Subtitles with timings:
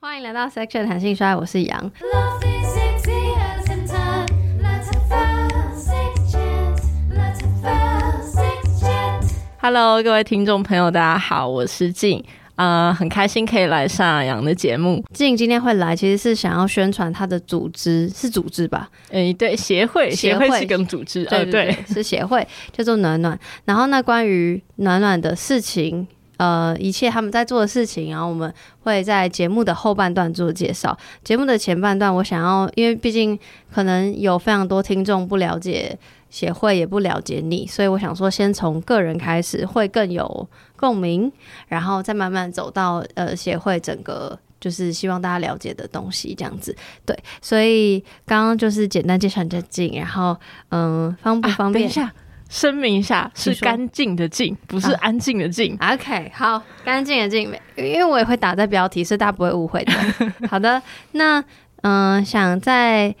[0.00, 1.90] 欢迎来到 Section 弹性说爱，我是杨。
[9.60, 12.24] Hello，各位听众朋友，大家好，我是静，
[12.54, 15.04] 呃，很开心可以来上杨的节目。
[15.12, 18.88] 静今天会来，其实是想要宣传他的组织，是组织吧？
[19.10, 23.36] 诶，对，协会，协会是跟组织，对，对，是协会，叫做暖暖。
[23.64, 26.06] 然后呢，关于暖暖的事情。
[26.38, 28.52] 呃，一切他们在做的事情，然后我们
[28.84, 30.96] 会在节目的后半段做介绍。
[31.22, 33.38] 节目的前半段，我想要，因为毕竟
[33.72, 35.98] 可能有非常多听众不了解
[36.30, 41.30] 协会，也不了解你，所以我想说，先从个人开始，会更有共鸣，
[41.66, 46.72] 然后再慢慢走到呃协会整个就是希望大家了解的东西，这样子。
[47.04, 50.36] 对，所以刚刚就是简单介绍一下近，然后
[50.68, 51.84] 嗯、呃，方不方便？
[51.84, 52.14] 啊，等一下。
[52.48, 55.76] 声明一下，是干净的净，不是安静的静。
[55.78, 59.92] 啊、OK，好，干净的净，因为我也会打在标题，所以大家不会误会的。
[60.48, 61.40] 好的，那
[61.82, 63.14] 嗯、呃，想在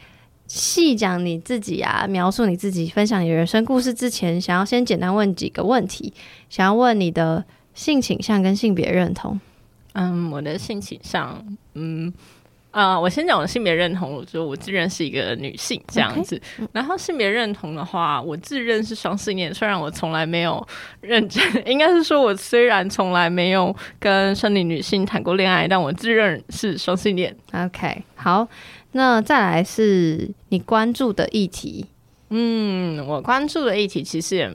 [0.46, 6.14] 细讲你自己啊，描述你自己，分享你的人生故事之前，想要先简单问几个问题，
[6.48, 9.38] 想要问你的性倾向跟性别认同。
[9.92, 12.12] 嗯，我的性倾向，嗯。
[12.78, 16.40] 啊、呃，我先讲我的性别认同，我觉得我自认是一个女性这样子。
[16.60, 16.68] Okay.
[16.70, 20.64] 然后性别认同的话，我自认是双性恋，虽然我从来没有
[21.00, 27.36] 认真， 应该是说我虽然从来没有跟生理女性谈过恋爱，但我自认是双性恋。
[27.52, 28.46] OK，好，
[28.92, 31.84] 那再来是你关注的议题。
[32.30, 34.48] 嗯，我关注的议题其实也。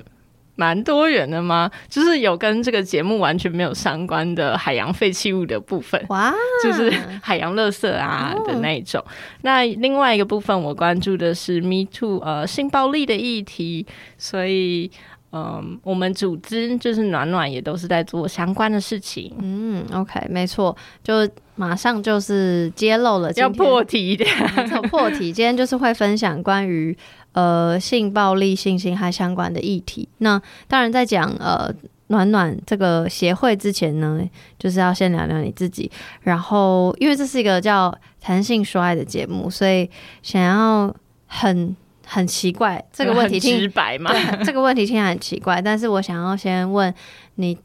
[0.55, 1.69] 蛮多元的吗？
[1.89, 9.01] 就是有跟这个节目完全没有相关的海洋废弃物的部分，哇，就是海洋垃圾啊的那一种。
[9.01, 9.05] 哦。
[9.41, 13.85] 那另外一个部分，我关注的是 Me Too，呃，性暴力的议题。
[14.17, 14.89] 所以，
[15.33, 19.33] 嗯、呃，我们组织就是暖暖也都是在做相关的事情。
[19.39, 25.33] 嗯，OK，没错，就马上就是揭露了，要破题一点，没错，破题。
[25.33, 26.97] 今天就是会分享关于。
[27.33, 30.07] 呃，性暴力、性侵害相关的议题。
[30.19, 31.67] 那当然，在讲呃
[32.09, 34.21] 暖暖这个协会之前呢，
[34.59, 35.89] 就是要先聊聊你自己。
[36.21, 37.91] 然后，因为这是一个叫
[38.21, 39.89] 谈性说爱的节目，所以
[40.21, 41.75] 想要很
[42.05, 44.11] 很奇怪这个问题听，很直白嘛？
[44.11, 46.93] 对，这个问题听起来很奇怪，但是我想要先问
[47.35, 47.57] 你。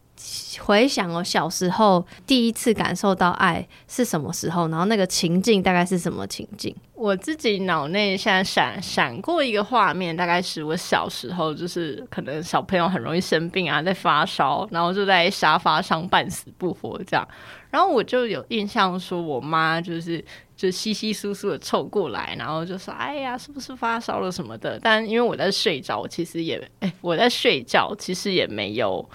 [0.58, 4.66] 回想我小时候第一次感受到爱是什么时候？
[4.66, 6.74] 然后那个情境大概是什么情境？
[6.94, 17.26] 我自己脑内现在闪闪过一个画面，大概是我小时候，就是可能小朋友很容易生病啊，在发烧，然后就在沙发上半死不活这样。
[17.70, 20.22] 然后我就有印象说，我妈就是
[20.58, 29.08] 就稀稀疏疏的凑过来，然后就说：“哎呀，是不是发烧了什么的？”但因为我在睡着，其实也哎，我在睡觉，其实也没有。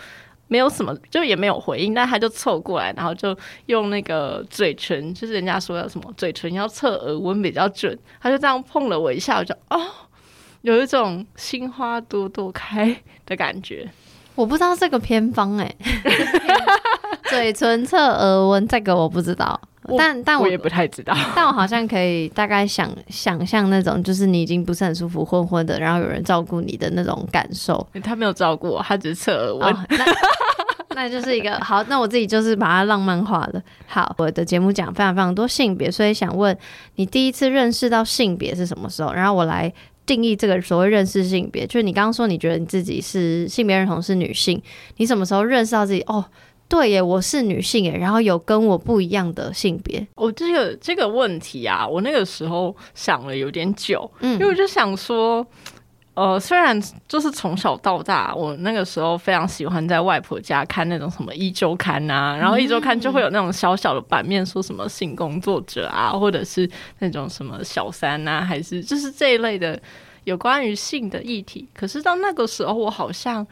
[0.50, 3.36] 没有什么，就也没有回应，但他就凑过来，然后就
[3.68, 9.82] 用那个嘴唇，就是人家说要什么嘴唇要测耳温比较准，他就这样碰了我一下，我就哦，
[10.62, 13.90] 有一种心花朵朵开的感觉。
[14.36, 15.76] 我不知道这个偏方哎，
[17.30, 19.60] 嘴唇测耳温这个我不知道。
[19.98, 27.86] 但但我，我也不太知道， 但我好像可以大概想想象那种，就是你已经不是很舒服，昏昏的，然后有人照顾你的那种感受。
[28.04, 29.74] 他没有照顾我，他只是测耳温。
[29.74, 30.06] 哦，那
[30.96, 33.62] 那就是一个好，那我自己就是把它浪漫化了。
[33.88, 36.58] 好，我的节目讲非常非常多性别，所以想问
[36.96, 39.12] 你第一次认识到性别是什么时候？
[39.12, 39.74] 然后我来
[40.06, 44.62] 定义这个所谓认识性别，就是你刚刚说你觉得你自己是性别认同是女性，
[44.98, 46.02] 你什么时候认识到自己？
[46.02, 46.24] 哦。
[46.74, 50.06] 对耶，我是女性耶，然后有跟我不一样的性别。
[50.16, 55.46] 我、哦、这个这个问题啊，我那个时候想了有点久，嗯，因为我就想说，
[56.16, 66.68] 呃，虽然就是从小到大，我那个时候非常喜欢在外婆家看那种什么一周刊啊，然后一周刊就会有那种小小的版面，说什么性工作者啊，或者是
[66.98, 69.80] 那种什么小三啊，还是就是这一类的
[70.24, 71.70] 有关于性的议题。
[71.72, 73.46] 可是到那个时候，我好像。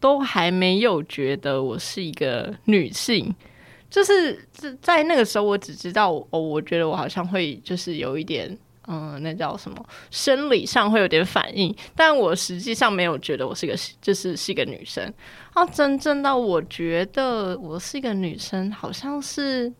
[0.00, 3.34] 都还没有觉得我是一个女性，
[3.90, 4.46] 就是
[4.80, 8.56] 在那个时候，我只知道哦，我觉得我好像会就是有一点，
[8.86, 15.12] 嗯，那叫什么，生理上会有点反应，但我实际上没有觉得我是个，就是是一个女生。
[15.52, 19.72] 啊，真正到我觉得我是一个女生，好像是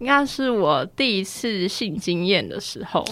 [0.00, 3.04] 应该是我第一次性经验的时候。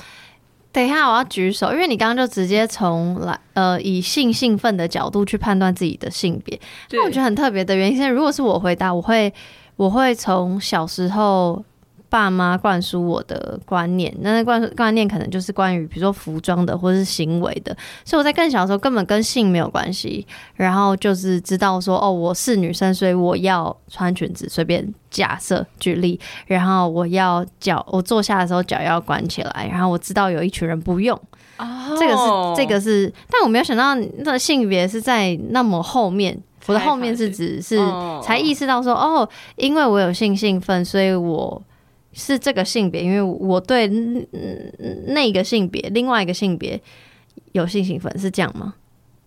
[0.76, 9.32] 等一下，我要举手，因为你刚刚就直接从来呃以性兴奋的角度去判断自己的性别，那我觉得很特别的原因是，如果是我回答，我会
[9.76, 11.64] 我会从小时候
[12.08, 31.18] 爸妈灌输我的观念，那灌输观念可能就是关于比如说服装的或者是行为的，所以我在更小的时候根本跟性没有关系，然后就是知道说哦，我是女生，所以我要穿裙子，随便假设举例，然后我要脚我坐下的时候脚要关起来，然后我知道有一群人不用，
[31.58, 36.40] 哦，这个是这个是，但我没有想到那性别是在那么后面。
[36.68, 37.78] 我的后面是指是
[38.20, 41.62] 才意识到说哦，因为我有性兴奋，所以我
[42.16, 43.86] 是这个性别，因为我对
[45.08, 46.80] 那个性别、另外一个性别
[47.52, 48.74] 有性兴奋，是这样吗？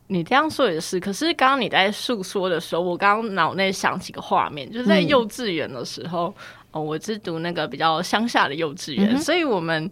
[0.07, 0.99] 你这样说也是。
[0.99, 6.33] 可是刚刚你在诉说的时候，我刚刚脑内想起个画面，就是在幼稚园的时候，
[6.71, 9.89] 哦，我是读那个比较乡下的幼稚园，所以我们。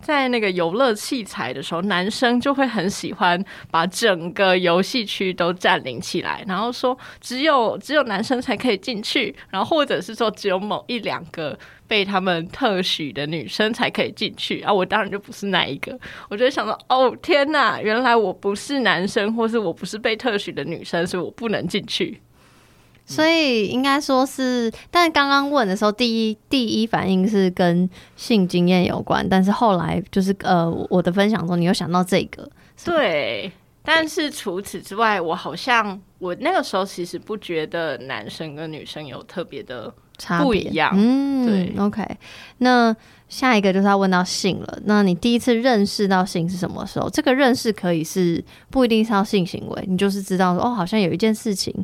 [0.00, 14.72] 在那个游乐器材的时候，男生就会很喜欢把整个游戏区都占领起来，然后说只有只有男生才可以进去，然后或者是说只有某一两个被他们特许的女生才可以进去啊。
[14.72, 15.98] 我当然就不是那一个，
[16.28, 22.20] 我就想说，哦天哪，原来我不是男生，或是我不是被特许的女生，所以我不能进去。
[23.10, 32.48] 所以应该说是，但刚刚问的时候，第一第一反应是跟性经验有关，但是后来就是呃，我的分享中你又想到这个，
[32.84, 33.50] 对。
[33.82, 40.92] 但是除此之外，我好像我那个时候其实不觉得男生跟女生有特别的差不一样。
[40.94, 41.74] 嗯，对。
[41.78, 42.04] OK，
[42.58, 42.94] 那
[43.30, 44.78] 下一个就是要问到性了。
[44.84, 47.08] 那你第一次认识到性是什么时候？
[47.08, 51.74] 这个认识可以是不一定是要性行为，你就是知道说哦，好像有一件事情。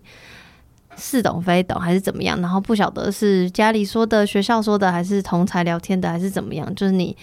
[0.97, 6.75] 似懂非懂还是怎么样，然后不晓得是家里说的、学校说的，还是同才聊天的，还是怎么样？
[6.75, 7.17] 就是你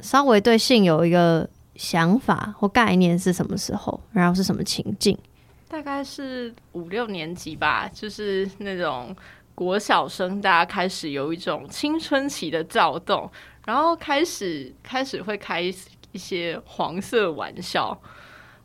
[0.00, 5.18] 稍微对性有一个想法或概念是什么时候，然后是什么情境？
[5.68, 9.14] 大概是五六年级吧，就是那种
[9.54, 13.30] 国小生，大家开始有一种青春期的躁动，
[13.66, 18.00] 然后开始开始会开一些黄色玩笑。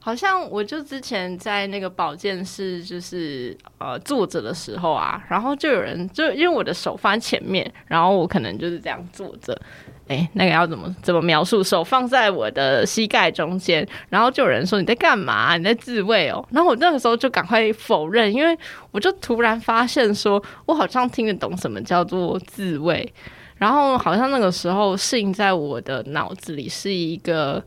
[0.06, 9.60] 好像我就之前在那个保健室，就是呃坐着的时候啊，然后就有人就因为我的手放在前面，然后我可能就是这样坐着，
[10.08, 11.64] 哎，那个要怎么怎么描述？
[11.64, 15.58] 手放在我的膝盖中间，然后就有人说你在干嘛？
[15.58, 16.48] 你在自慰哦？
[16.52, 18.56] 然后我那个时候就赶快否认，因为
[18.92, 23.12] 我就突然发现说，我好像听得懂什么叫做自慰，
[23.58, 27.64] 然后好像那个时候性在我的脑子里是一个。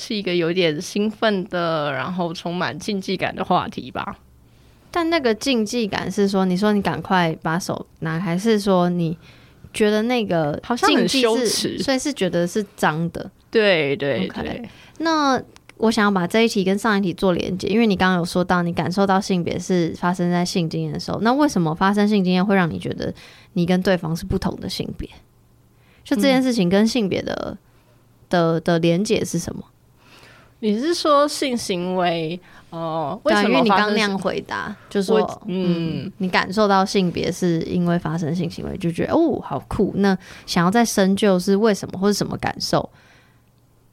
[0.00, 4.16] 是一个有点兴奋的，然后充满竞技感的话题吧。
[4.92, 9.18] 但那个竞技感是说，你说你赶快把手拿开，还是说你
[9.74, 13.28] 觉得那个好像很羞耻，所以是觉得是脏的？
[13.50, 14.44] 对对对。
[14.44, 14.68] Okay.
[14.98, 15.42] 那
[15.78, 23.12] 我想要把这一题跟上一题做连接，因为你刚刚有说到你感受到性别是发生在性经验的时候，那为什么发生性经验会让你觉得
[23.54, 25.08] 你跟对方是不同的性别？
[26.04, 27.58] 就这件事情跟性别的、嗯、
[28.30, 29.62] 的的连结是什么？
[30.60, 32.38] 你是说性行为？
[32.70, 33.48] 哦、呃，为什么？
[33.48, 39.92] 因为你刚那样回答，就说嗯，嗯，你感受到性别是因为发生性行为，就觉得哦，好酷。
[39.96, 40.14] 那
[40.44, 42.86] 想要再深究是为什么，或是什么感受？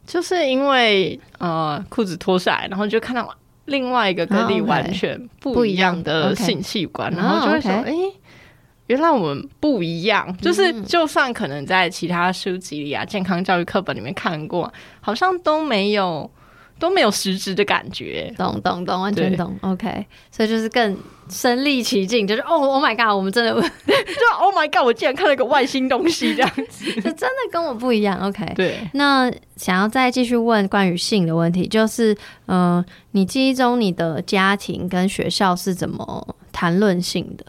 [0.05, 3.33] 就是因为呃，裤子脱下来，然后就看到
[3.65, 8.13] 另外一个跟你完全不一样的性器官，然后就会说，哎、欸，
[8.87, 10.35] 原来我们不一样。
[10.39, 16.29] 就是就算可能在其他书籍里啊，健康教育课本里面看过，好像都没有。
[16.77, 19.55] 都没有实质的感觉，懂懂懂，完全懂。
[19.61, 20.97] OK，所以就是更
[21.29, 28.19] 身历其境，就是哦，Oh my God，我们真的 就 Oh my God，我竟然看了个外星东西，这样子， 就真的跟我不一样。
[28.19, 28.77] OK，对。
[28.93, 32.13] 那想要再继续问关于性的问题，就是
[32.47, 37.45] 嗯、呃，你记忆中你的家庭跟学校是怎么谈论性的，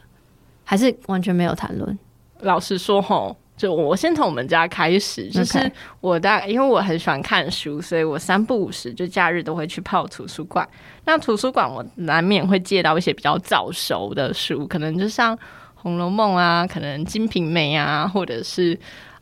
[0.65, 1.99] 还是完全没有谈论？
[2.41, 3.37] 老实说，吼。
[3.57, 5.71] 就我先从我们家开始，就是
[6.01, 10.69] 我大概因为我很喜欢看书，所以我三不五时就假日都会去泡图书馆。
[11.05, 15.35] 那图书馆我难免会借到一些比较早熟的书，可能就像
[15.75, 18.79] 《红楼梦》啊，可能《金瓶梅》啊，或者是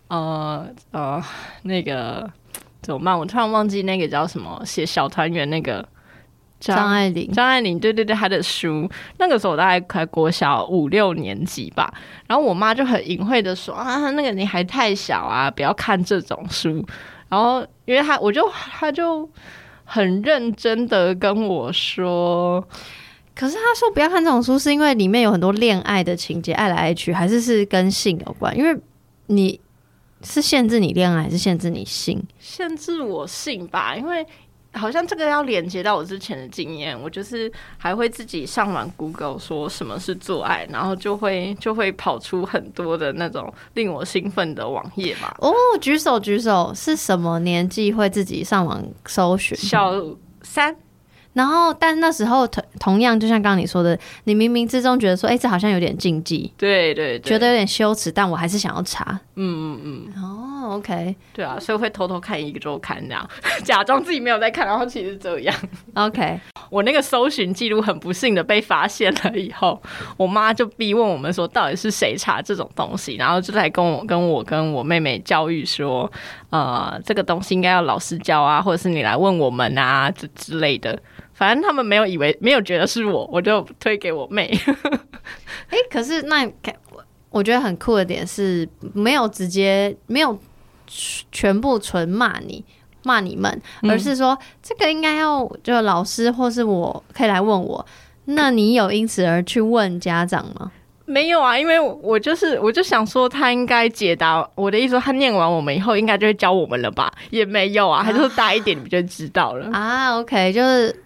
[0.09, 1.23] 呃呃
[1.62, 2.29] 那个
[2.83, 3.19] 怎么办？
[3.19, 5.87] 我突然忘记那个叫什么写小团圆那个。
[6.73, 11.92] 张爱玲，张爱玲，对对对，她的书，那个时候我大概快国小五六年级吧，
[12.26, 16.85] 然后我妈就很隐晦的说啊，那个你还太小啊，不要看这种书。
[17.28, 19.28] 然后因为她，我就她就
[19.85, 22.66] 很认真的跟我说，
[23.35, 28.56] 可是她说不要看这种书，是因为里面有很多恋爱的情节，爱来爱去，还是是跟性有关？
[28.56, 28.75] 因为
[29.26, 29.61] 你
[30.23, 32.23] 是限制你恋爱，还是限制你性？
[32.38, 34.26] 限制我性吧，因为。
[34.75, 45.35] 好像这个要连接到我之前的经验，我就是还会自己上网 Google 说什么是做爱，然后就会就会跑出很多的那种令我兴奋的网页嘛。
[45.38, 49.57] 哦，举手举手，是什么年纪会自己上网搜寻？
[49.57, 49.93] 小
[50.43, 50.76] 三。
[51.35, 59.19] 然后，但那时候同同样，就像刚刚你说的，你冥冥之中觉得说，哎，这好像有点禁忌，对对，对，觉得有点羞耻，但我还是想要查。
[59.35, 59.81] 嗯嗯
[60.14, 60.23] 嗯。
[60.23, 63.29] 哦，OK，对啊，所以会偷偷看一个周刊，这样
[63.64, 65.55] 假装自己没有在看，然后其实这样。
[65.95, 69.83] OK，我那个搜寻记录很不幸的被发现了以后，
[70.17, 76.11] 我妈就逼问我们说，到底是谁查这种东西，然后就来跟我跟我跟我妹妹教育说，
[76.50, 80.97] 呃，这个东西应该要老师教啊，或者是你来问我们啊，这之类的。
[81.35, 84.57] 反正他们没有以为，没有觉得是我，我就推给我妹。
[85.69, 86.45] 哎、欸，可是那
[86.93, 90.38] 我我觉得很酷的点是，没有直接没有
[91.33, 92.64] 全部纯骂你
[93.03, 97.85] 骂你们，而是说、嗯、这个应该要就老师或是我可以来问我。
[98.26, 100.71] 那你有因此而去问家长吗？
[101.05, 107.12] 没有啊，因为我就是我就想说他应该解答我的意思，说他念完我们以后应该就会教我们了吧？
[107.31, 110.17] 也没有啊，还是大一点你们就知道了啊。
[110.19, 111.03] OK，就是。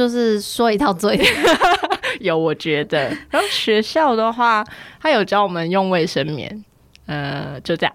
[0.00, 1.24] 就是说一套做一套，
[2.20, 3.10] 有我觉得。
[3.28, 4.64] 然后学校的话，
[4.98, 6.64] 他有教我们用卫生棉，
[7.04, 7.94] 呃，就这样。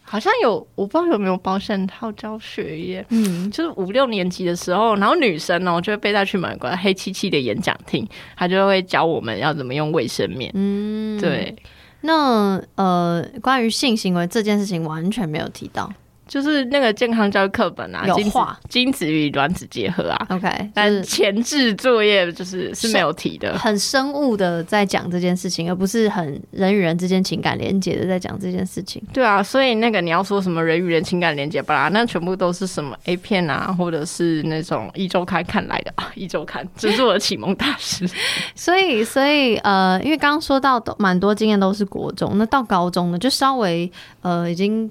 [0.00, 3.04] 好像有，我不知道有没有保险套教学业。
[3.08, 10.52] 嗯，就是五六年级的时候，然后女生呢，就会被带去美国黑漆漆的演讲厅，他就会教我们要怎么用卫生棉。
[10.54, 11.56] 嗯，对。
[12.02, 15.92] 那呃，关于性行为这件事情，完全没有提到。
[16.30, 20.26] 就是那个健康教育课本啊，有画精子与卵子结合啊。
[20.30, 29.02] OK，但前置作业就是是没有提的，很生物的在讲这件事情，而不是很人与人之间情感连接的在讲这件事情。
[29.12, 38.08] 对啊，所以那个你要说什么人与人情感连接吧，那全部都是什么 A 片啊，或者是那种一周刊看来的啊，一周刊 这是我的启蒙大师。
[38.54, 43.90] 所以，所以呃，因为刚刚说到的蛮多经验都是国中，那到高中呢，就稍微
[44.22, 44.88] 呃已经。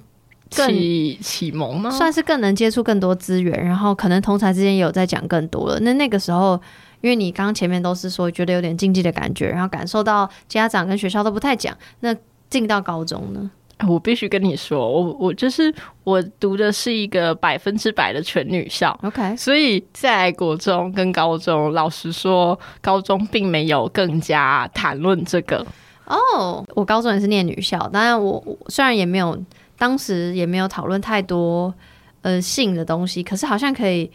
[0.50, 1.92] 启启蒙吗？
[1.92, 5.80] 算是更能接触更多资源，然后可能同才之间也有在讲更多了。
[5.82, 6.60] 那那个时候，
[7.02, 11.76] 因为你刚刚前面都是说觉得有点禁忌的感觉，然后感受到家长跟学校都不太讲。
[12.00, 12.16] 那
[12.50, 13.52] 进到高中呢？
[13.88, 19.38] 我必须跟你说，我我就是我读的是一个百分之百的全女校，OK。
[19.38, 25.66] 所以在国中跟高中，老实说，高中并没有更加谈论这个。
[26.06, 29.40] 哦，oh, 我高中也是念女校，当然我我虽然也没有。
[29.80, 31.74] 当时也没有讨论太多
[32.22, 34.12] 呃性的东西，可是好像可以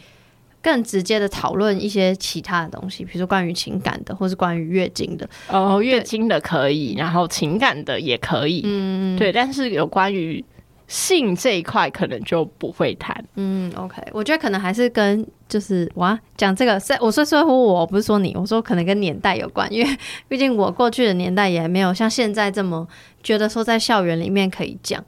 [0.62, 5.28] 更直接的讨论一些其他的东西，比如说关于情感的，或是关于月经的。
[5.48, 8.60] 哦，月经的可以，然后情感的也可以。
[8.64, 10.44] 嗯，对，但是有关于
[10.86, 13.24] 性这一块，可能就不会谈。
[13.36, 22.86] 嗯，OK，我觉得可能还是跟就是哇讲这个，我说说我，我不是说你，我说可能跟年代有关，因为毕竟我过去的年代也没有像现在这么
[23.22, 25.02] 觉得说在校园里面可以讲。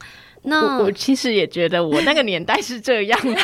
[0.49, 3.37] 那我，我其实也觉得我那个年代是这样的，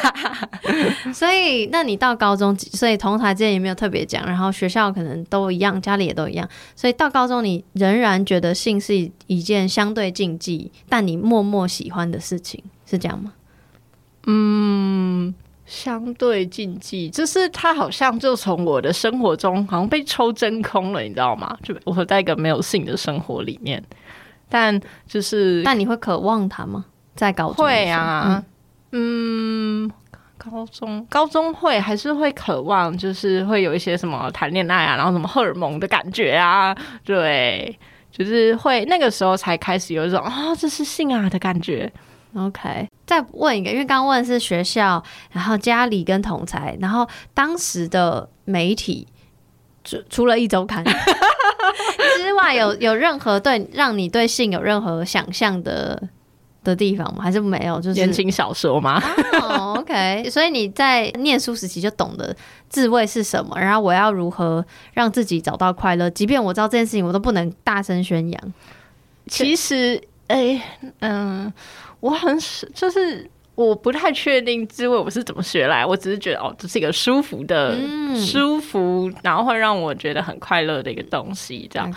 [1.13, 13.33] 所以那你到高中，所以同台之间也没有特别讲，然后学校可能都一样，家里也都一样，所以到高中你仍然觉得性是一件相对禁忌，但你默默喜欢的事情，是这样吗？
[14.27, 15.35] 嗯，
[15.67, 21.59] 相对禁忌，就是他好像就从我的生活中好像被抽真空了，你知道吗？
[21.65, 23.83] 就我在一个没有性的生活里面，
[24.49, 26.85] 但就是，但你会渴望它吗？
[27.15, 28.43] 在高中会啊，
[28.93, 29.93] 嗯，嗯，
[30.39, 37.79] 高中高中会还是会渴望，就是会有一些什么谈恋爱啊，然后什么荷尔蒙的感觉啊，对，
[38.11, 41.93] 就是会那个时候才开始有一种啊、哦，这是性啊的感觉。
[42.35, 45.03] OK，再问一个，因为刚刚问的是学校，
[45.33, 49.07] 然后家里跟同才，然后当时的媒体，
[49.85, 50.83] 除除了一周刊
[52.17, 56.09] 之外，有有任何对让你对性有任何想象的？
[56.65, 57.23] 的地方吗？
[57.23, 57.81] 还是没有？
[57.81, 59.03] 就是言情小说吗
[59.41, 62.35] ？Oh, OK，所以你在念书时期就懂得
[62.69, 68.53] 自慰是什么，然后我要如何让自己找到快乐，即便我知道这件事情，我都不能大声宣扬。
[69.27, 70.63] 其实，哎、欸，
[71.01, 71.53] 嗯，
[72.01, 72.39] 我很
[72.75, 81.93] 就是我不太确定自慰我是怎么学来，我只是觉得哦，这是一个舒服的、嗯、舒服，然后会让我觉得很快乐的一个东西，这样。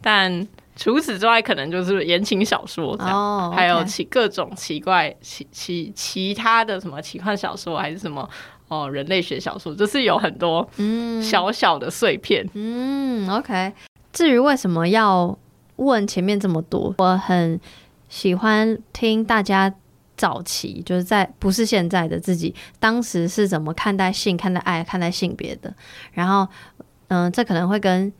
[0.00, 0.46] 但。
[0.76, 3.56] 除此之外，可能就是言情小说这样，oh, okay.
[3.56, 8.28] 还有其各种奇怪、其其其他的什么奇幻小说，还是什么
[8.68, 12.44] 哦人类学小说，就是有很多嗯小小的碎片。
[12.54, 13.72] 嗯，嗯，OK。
[14.12, 15.38] 至于为什么要
[15.76, 17.60] 问前面这么多，我很
[18.08, 19.72] 喜欢听大家
[20.16, 25.72] 早期，就是在不是现在的自己，当时是怎么看待性、看待爱、看待性别的。
[26.12, 26.48] 然后，
[27.08, 28.12] 嗯、呃，这可能会跟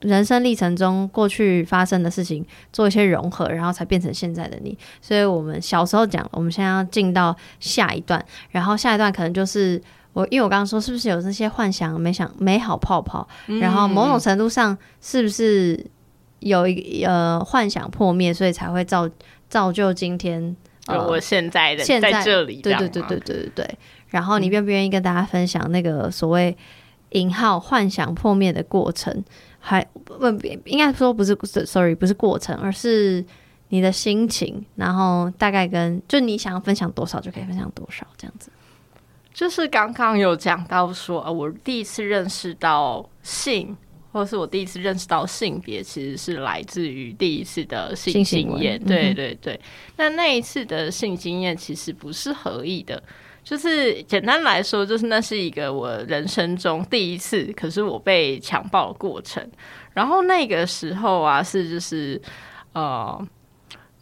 [0.00, 4.76] 人生历程中过去发生的事情做一些融合，然后才变成现在的你。
[5.00, 9.80] 所以我们小时候讲，我们现在要进到下一段，然后下一段可能就是
[10.12, 13.26] 我，因为我刚刚说是不是有那些幻想、没想、美好泡泡，
[13.60, 15.82] 然后某种程度上是不是
[16.40, 19.08] 有一呃幻想破灭，所以才会造
[19.48, 20.54] 造就今天
[20.86, 23.78] 呃我现在的现在，在这里，对对对对对对对。
[24.08, 26.56] 然后你愿不愿意跟大家分享那个所谓
[27.10, 29.24] 引号幻想破灭的过程？
[29.68, 29.84] 还
[30.20, 33.24] 问，应该说不是，sorry，不是过程，而是
[33.70, 34.64] 你的心情。
[34.76, 38.48] 然后大概跟就你想要分享多少就可以分享多少，这样子。
[39.34, 43.76] 就是刚刚有讲到说，呃，我第一次认识到性，
[44.12, 48.80] 或者是我第一次认识到性别，其实是来自于第一次的性经验。
[48.84, 49.60] 对对对，
[49.96, 53.02] 那、嗯、那一次的性经验其实不是合意的。
[53.46, 59.48] 就是简单来说，就是那是一个我人生中第一次，可是我被强暴的过程。
[59.94, 62.20] 然后那个时候啊，是就是
[62.72, 63.24] 呃，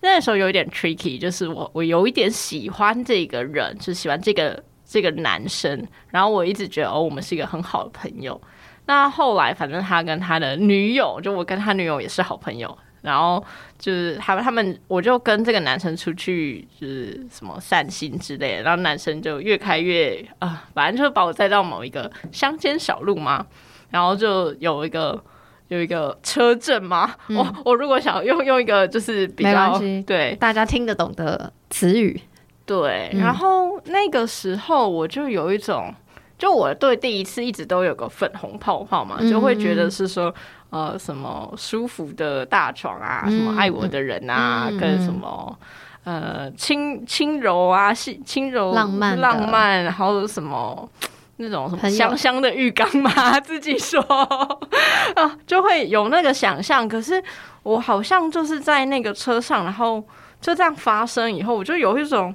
[0.01, 5.87] 那时候有一点 tricky，就是我我有一点喜欢这个人，就喜欢这个这个男生。
[6.09, 8.41] 然后我一直觉得哦，我们是一个很好的朋友。
[8.87, 12.79] 那后来反正他跟他的女友，就我跟他女友也是好朋友。
[13.04, 13.44] 然后
[13.78, 18.62] 就是他们，他们我就跟这个男生出去，就是什么散心之类的。
[18.62, 23.44] 然后男生就越开越啊、呃，反正就把我带到某一个乡间小路嘛。
[23.90, 25.23] 然后就有一个
[25.68, 27.14] 有一个车震嘛。
[27.28, 32.18] 我、嗯、我如果想用用一个就是比较对大家听得懂的词语，
[32.64, 33.11] 对。
[33.12, 35.94] 然后那个时候我就有一种，
[36.38, 40.34] 就我对第一次一直都有个粉红泡泡嘛，就会觉得是说。
[40.75, 45.57] 呃，什么舒服的大床啊，嗯、什么爱我的人啊，嗯、跟什么
[46.02, 50.90] 呃轻轻柔啊，轻轻柔浪漫浪漫，然后什么
[51.37, 54.02] 那种什么香香的浴缸嘛， 自己说
[55.14, 56.88] 啊，就会有那个想象。
[56.88, 57.23] 可是
[57.62, 60.02] 我好像就是在那个车上，然后
[60.40, 62.35] 就这样发生以后，我就有一种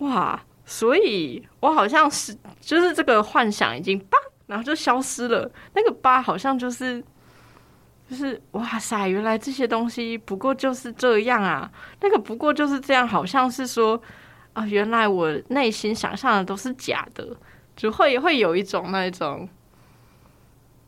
[0.00, 4.18] 哇，所以我好像是就是这个幻想已经叭，
[4.48, 5.50] 然后就消失了。
[5.72, 7.02] 那个叭好像就是。
[8.08, 11.70] 就是哇塞，原来这些东西不过就是这样啊，
[12.02, 14.00] 那个不过就是这样，好像是说
[14.52, 17.26] 啊，原来我内心想象的都是假的，
[17.74, 19.48] 就会会有一种那一种，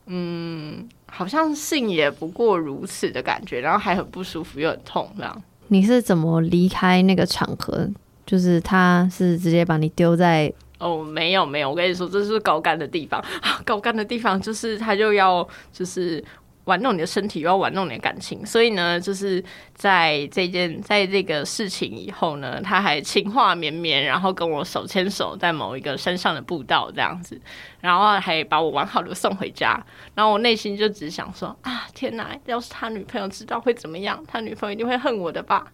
[0.05, 5.43] 嗯，好像性也不过如此的感觉，然后还很不舒服又很痛这样。
[5.69, 7.89] 你是怎么离开那个场合？
[8.27, 10.53] 就是他是直接把你丢在？
[10.77, 13.23] 哦，没有没有，我跟你说，这是高干的地方，
[13.65, 16.23] 高干的地方就是他就要就是。
[16.67, 27.39] 玩弄你的身体，又玩弄你的感情，所以呢，就是在这件，在这个事情以后呢，他还情话绵绵，然后跟我手牵手在某一个山上的步道这样子，
[27.81, 29.81] 然后还把我完好的送回家，
[30.13, 34.23] 然后我内心就只想说啊，天哪，要是他女朋友知道会怎么样？
[34.27, 35.65] 他女朋友一定会恨我的吧？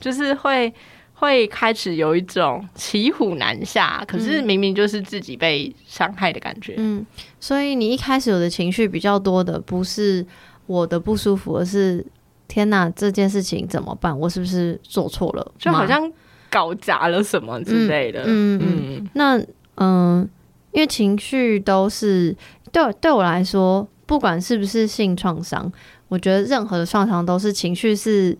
[0.00, 0.72] 就是会。
[1.18, 6.74] 会开始有一种骑虎难下，可是明明就是自己被伤害的感觉。
[6.76, 7.04] 嗯，
[7.40, 10.24] 所以你一开始有的情绪比较多的，不是
[10.66, 12.04] 我的不舒服，而是
[12.46, 14.16] 天哪，这件事情怎么办？
[14.18, 15.52] 我是不是做错了？
[15.58, 16.12] 就好像
[16.50, 18.22] 搞砸了什么之类的。
[18.26, 19.10] 嗯嗯，嗯，嗯。
[19.14, 19.42] 那
[19.76, 20.28] 嗯，
[20.72, 22.36] 因为情绪都是
[22.70, 25.72] 对对我来说，不管是不是性创伤，
[26.08, 28.36] 我觉得任何的创伤都是情绪是。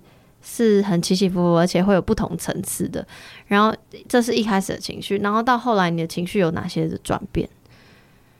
[0.49, 3.05] 是很起起伏伏，而且会有不同层次的。
[3.49, 3.77] 然后
[4.09, 7.49] 这是一开始的情绪，然后到后来你的情绪有哪些的转变？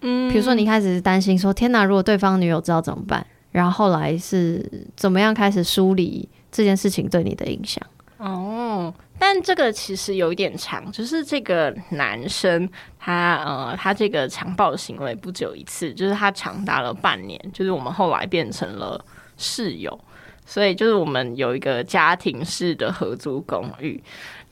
[0.03, 4.65] 嗯，比如说你开始担心说：“天哪，如果对方女友知道怎么办？”然后后来是
[4.95, 7.83] 怎么样开始梳理这件事情对你的影响？
[8.19, 19.03] 哦，但这个其实有一点长，就是这个男生他呃，他这个强暴的行为不只有一次，就是他长达了半年，就是我们后来变成了
[19.37, 19.99] 室友。
[20.47, 24.03] 所以就是我们有一个家庭式的合租公寓，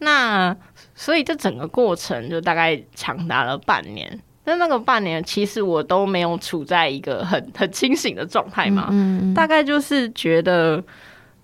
[0.00, 0.54] 那
[0.94, 4.20] 所以这整个过程就大概长达了半年。
[4.44, 10.82] 但那个半年其实我都没有处在一个很很清醒的状态嘛，嗯嗯嗯，大概就是觉得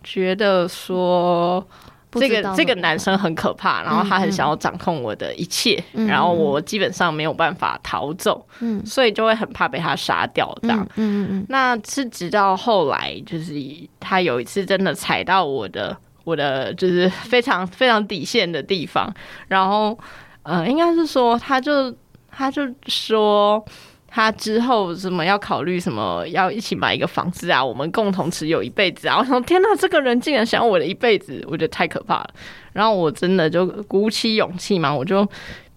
[0.02, 1.66] 觉得说。
[2.12, 10.80] 这个这个男生很可怕，然后他很想要掌控我的一切，然后我基本上没有办法逃走，嗯，所以就会很怕被他杀掉这样。
[10.96, 13.54] 嗯嗯，嗯，那是直到后来，就是
[14.00, 19.12] 他有一次真的踩到我的我的就是非常非常底线的地方，
[19.48, 19.96] 然后
[20.42, 21.94] 呃，应该是说他就
[22.30, 23.64] 他就说
[24.10, 29.18] 他之后什么要考虑什么要一起买一个房子啊，我们共同持有一辈子啊。
[29.18, 32.30] 我说天哪，这个人竟然想要我的一辈子，我觉得太可怕了。
[32.72, 35.26] 然后我真的就鼓起勇气嘛，我就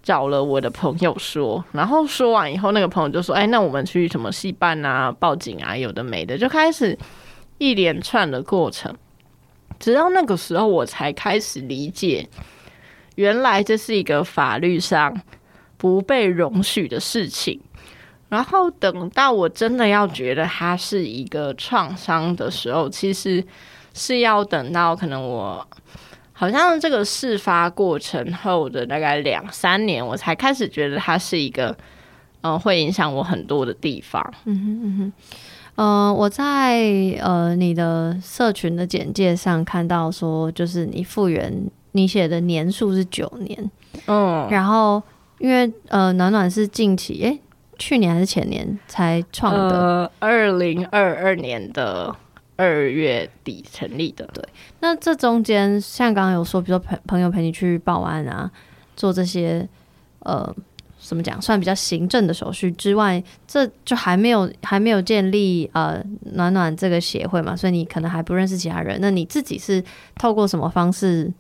[0.02, 6.98] 找了我的朋友说，然后说完以后，那个朋友就说：“哎，那我们去什么戏办啊、报警啊，有的没的，就开始
[7.60, 8.94] 一连串的过程。
[9.80, 12.28] 直到那个时候，我才开始理解，
[13.16, 15.22] 原来这是一个法律上
[15.78, 17.60] 不被容许的事情。
[18.34, 23.46] 然后等到我真的要觉得它是一个创伤的时候，其实
[23.94, 25.66] 是要等到可能我。”
[26.36, 31.68] 好像这个事发过程后的大概两三年，我才开始觉得它是一个，
[32.42, 34.34] 嗯、呃，会影响我很多的地方。
[34.46, 35.14] 嗯哼嗯哼，
[35.76, 36.82] 呃，我在
[37.22, 41.54] 呃你的社群的简介上看到说，就是你复原
[41.92, 43.72] 你写的年数是九年，
[44.08, 45.02] 嗯，然后
[45.38, 47.40] 因为呃暖暖是近期，诶，
[47.78, 52.16] 去年还是前年才创的，呃，二零二二年的。
[52.56, 54.48] 二月底成立的，对。
[54.80, 58.50] 那这中间，像刚刚有说，比如说朋朋友陪你去报案啊，
[58.96, 59.68] 做这些
[60.20, 60.56] 呃，
[61.00, 66.00] 怎么讲，算比较行政的手续之外，这就还没有还没有建立呃
[66.34, 69.00] 暖暖这个协会嘛，所以你可能还不认识其他人。
[69.02, 69.84] 那你自己是
[70.16, 71.34] 透过什么方式？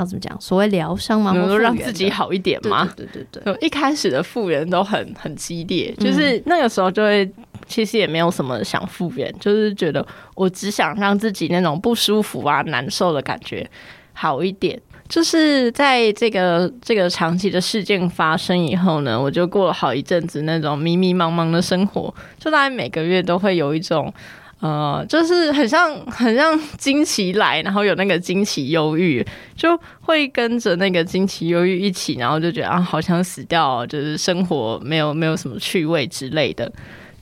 [0.00, 0.40] 要怎么讲？
[0.40, 1.32] 所谓疗伤吗？
[1.32, 2.88] 能够让自己好一点吗？
[2.96, 7.30] 对对对对，一开始的复原都很很激烈，就是那个时候就会。
[7.66, 13.64] 其实也没有什么想复原，就是觉得我只想让自己那种不舒服啊、难受的感觉
[14.12, 14.80] 好一点。
[15.08, 24.12] 就是在这个这个长期的事件发生以后呢，我就过了好一阵子那种迷迷茫茫的生活，就大概每个月都会有一种
[24.60, 36.70] 呃，就是很像 很像惊奇来，然后有那个惊奇忧郁，就会跟着那个惊奇忧郁一起，然后就觉得啊，好想死掉，就是生活没有没有什么趣味之类的。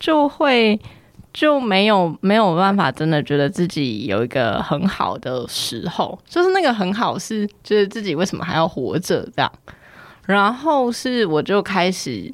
[0.00, 0.80] 就会
[1.32, 9.52] 就没有没有办法，真的觉得自己有一个很好的时候，就是那个很好是，就是自己为什么还要活着这样。
[10.24, 12.32] 然后是我就开始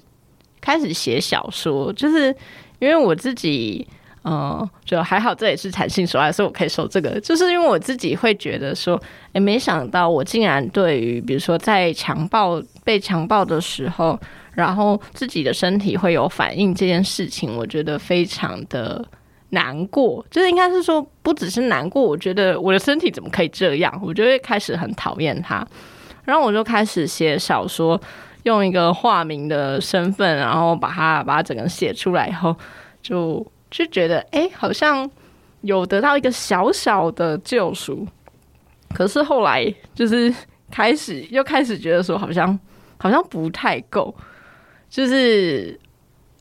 [0.60, 2.34] 开始写小说，就是
[2.78, 3.86] 因为我自己，
[4.24, 9.00] 嗯，就还好，这也是弹性所爱，所以我可以说这个，就是因为我自己会觉得说，
[9.34, 14.18] 诶，没想到我竟然对于比如说在强暴被强暴的时候。
[14.54, 19.04] 然后自己的身体会有反应这件事情，我觉得非常的
[19.48, 20.24] 难过。
[20.30, 24.00] 就是应该是说，不只是难过，我觉得我的身体怎么可以这样？
[24.00, 25.66] 我就会开始很讨厌它。
[26.22, 28.00] 然后我就开始写小说，
[28.44, 32.54] 用一个化名的身份，然后把它把它整个写出来以后，
[33.02, 33.44] 就
[33.76, 35.10] 就觉得哎，好像
[35.62, 38.06] 有得到一个小小的救赎。
[38.94, 40.32] 可是后来就是
[40.70, 42.56] 开始又开始觉得说，好像
[42.98, 44.14] 好像不太够。
[44.88, 45.76] 就是，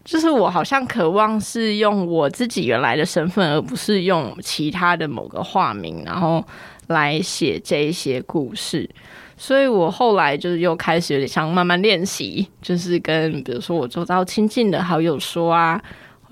[0.03, 6.45] 就是我好像渴望是用我自己原来的身份，而不是用其他的某个化名，然后
[6.85, 8.87] 来写这一些故事。
[9.35, 15.81] 所以我后来就是又开始有点像慢慢练习，就是跟比如说我周遭亲近的好友说啊，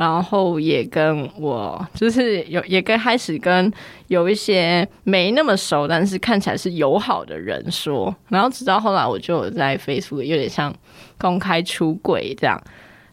[0.01, 3.71] 然后也跟我就是有也跟开始跟
[4.07, 10.73] 有一些没那么熟，但是看起来是友好的人说，然后直到后来我就在 Facebook 有点像。
[11.21, 12.59] 公开出柜这样，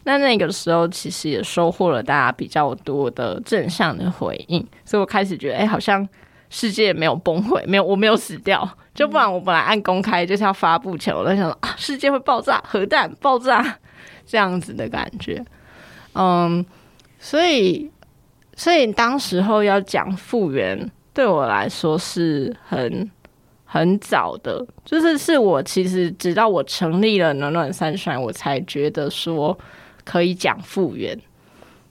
[0.04, 6.08] 那那个时候其实也收获了大家比较多的正向的回应，所以我开始觉得，哎、好像
[6.48, 13.76] 世界没有崩溃，没有，我没有死掉，就不然我本来按公开就是要发布前，我在想啊，世界会爆炸，核弹爆炸
[14.26, 15.44] 这样子的感觉，
[16.14, 16.64] 嗯，
[17.18, 17.90] 所以，
[18.56, 23.10] 所以当时候要讲复原，对我来说是很。
[23.70, 29.54] 很早的，就是是我其实直到我成立了暖暖三选我才觉得说
[30.04, 31.14] 可以讲复原，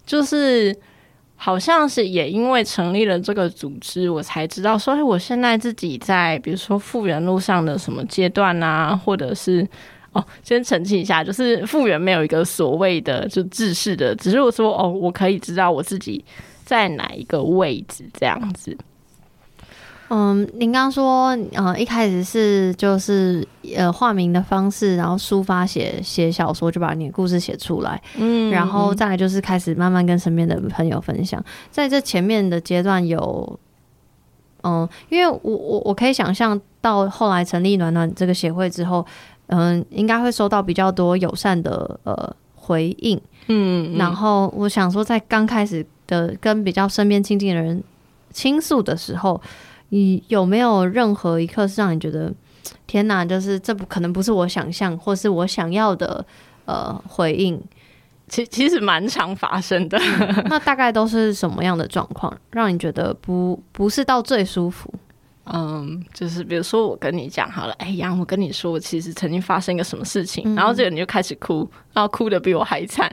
[0.04, 0.76] 就是
[1.36, 9.64] 好像是也因为成立了这个组织，我才知道说，哎，我现在自己在比如说复原路上的什么阶段啊，或者是
[10.14, 16.24] 哦，先澄清一下，就是复原没有一个所谓的就制式的，只是我说哦，我可以知道我自己
[16.64, 18.78] 在哪一个位置这样子。
[20.10, 31.44] 嗯，您刚刚说，呃，一开始是就是呃化名的方式，然后抒发写写小说，就把你的故事写出来，嗯，然后再来就是开始慢慢跟身边的朋友分享。
[31.70, 33.60] 在这前面的阶段有，
[34.64, 39.06] 嗯，因为我我我可以想象到后来成立暖暖这个协会之后，
[39.48, 47.84] 嗯，应该会收到比较多友善的呃回应，嗯，嗯，然后我想说，在刚开始的跟比较身边亲近的人
[48.32, 49.42] 倾诉的时候。
[49.90, 52.30] 你有没有任何一刻是让你觉得
[52.86, 56.26] 天哪，就是这不可能不是我想象或是我想要的
[56.66, 57.58] 呃回应？
[58.28, 59.98] 其其实蛮常发生的。
[60.50, 64.94] 那大概都是什么样的状况，让你觉得不不是到最舒服？
[65.54, 73.10] 嗯，就是比如说我跟你讲好了，哎呀，我跟你说，我其实曾经发生一个什么事情，嗯、然后这个你就开始哭，然后哭的比我还惨，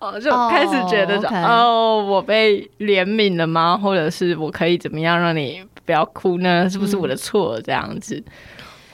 [0.00, 3.76] 哦，就开始觉得哦我被怜悯了吗？
[3.76, 6.68] 或者是我可以怎么样让你不要哭呢？
[6.68, 7.60] 是不是我的错？
[7.62, 8.32] 这样子，嗯、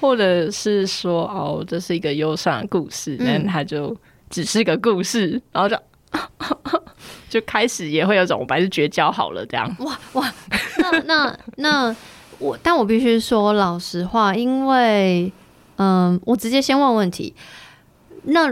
[0.00, 3.96] 或者是说哦，这是一个忧伤的故事，但它就
[4.28, 5.76] 只是个故事，然后就
[7.30, 9.74] 就开始也会有种我还是绝交好了这样。
[9.80, 10.32] 哇哇，
[10.78, 11.96] 那那那。
[12.38, 15.32] 我，但我必须说老实话，因为，
[15.76, 17.34] 嗯，我直接先问问题。
[18.24, 18.48] 那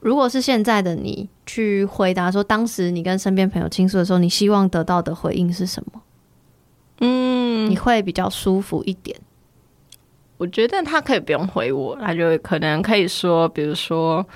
[0.00, 6.02] 如果是现在的你去回答说，当时你跟身边朋友倾诉的时候，你希望得到的回应是什么？
[7.00, 9.18] 嗯，你会比较舒服一点。
[10.36, 14.26] 我觉得他可以不用回我，他就可能可以说，比如说。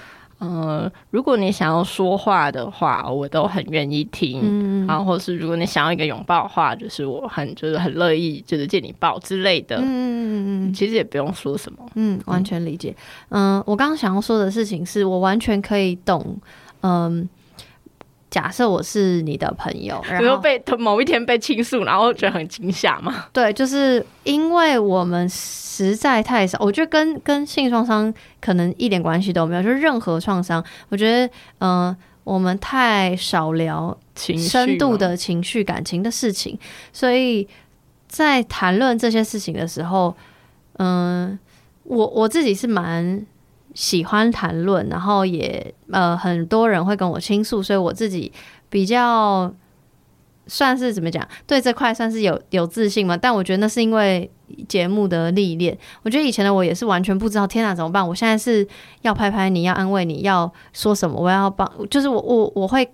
[0.42, 4.40] 嗯，如果你想要说话的话，我都很愿意听。
[4.42, 9.76] 嗯，然后或是如果你想要一个拥抱的话，就是我很就是很乐意，就是借你抱之类的。
[9.76, 11.78] 嗯嗯嗯，其实也不用说什么。
[11.94, 12.94] 嗯，完全理解。
[13.28, 16.37] 嗯，我刚刚想要说的事情是我完全可以懂。
[16.81, 17.28] 嗯。
[18.32, 23.26] 假设我是你的朋友， 然后被某一天被倾诉，然后觉得很惊吓嘛？
[23.30, 31.26] 对，就是因为我们实在太少，我觉得跟跟性创伤可能一点关系都没有，就是任何创伤，我觉得
[31.58, 36.58] 嗯、呃，我们太少聊情深度的情绪感情的事情，
[36.90, 37.46] 所以
[38.08, 40.16] 在谈论这些事情的时候，
[40.78, 41.38] 嗯、呃，
[41.84, 43.26] 我我自己是蛮。
[43.74, 48.30] 喜欢谈论，然后也呃很多人会跟我倾诉，所以我自己
[48.68, 49.52] 比较
[50.46, 53.16] 算是怎么讲，对这块算是有有自信嘛。
[53.16, 54.30] 但我觉得那是因为
[54.68, 55.76] 节目的历练。
[56.02, 58.06] 我觉得以前的我也是完全不知道，天哪，怎么办？
[58.06, 58.66] 我现在是
[59.00, 61.18] 要拍拍你，要安慰你，要说什么？
[61.18, 62.92] 我要帮，就是我我我会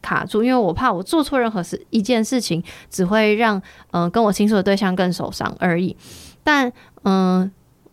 [0.00, 5.96] 卡住，因为我怕我做错任何事一件事情，只会让嗯、跟我倾诉的对象更受伤而已。
[6.44, 7.50] 但嗯。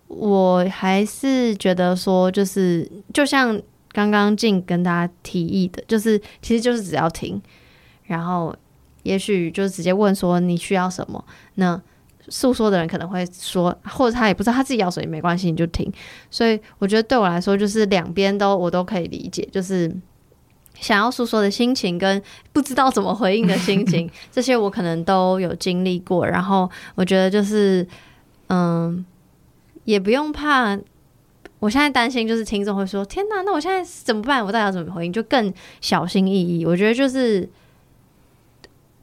[0.10, 7.40] 我还是觉得说，就是就像刚刚静跟大家提议的，就是其实就是只要听，
[8.06, 8.54] 然后
[9.04, 11.24] 也许就直接问说你需要什么。
[11.56, 11.80] 那
[12.28, 15.92] 诉说的人可能会说，或者他也不知道他自己要什么，没关系，你就听。
[16.32, 19.96] 所以我觉得对我来说，就是两边都我都可以理解，就是
[20.80, 22.20] 想要诉说的心情跟
[22.52, 26.26] 不知道怎么回应的心情， 这些我可能都有经历过。
[26.26, 27.88] 然后我觉得就是
[28.48, 29.06] 嗯。
[29.90, 30.78] 也不用怕，
[31.60, 34.46] 我现在担心就是听众会说：“天哪，那我现在怎么办？
[34.46, 36.66] 我到底要怎么回应？”就更小心翼翼。
[36.66, 37.50] 我觉得就是。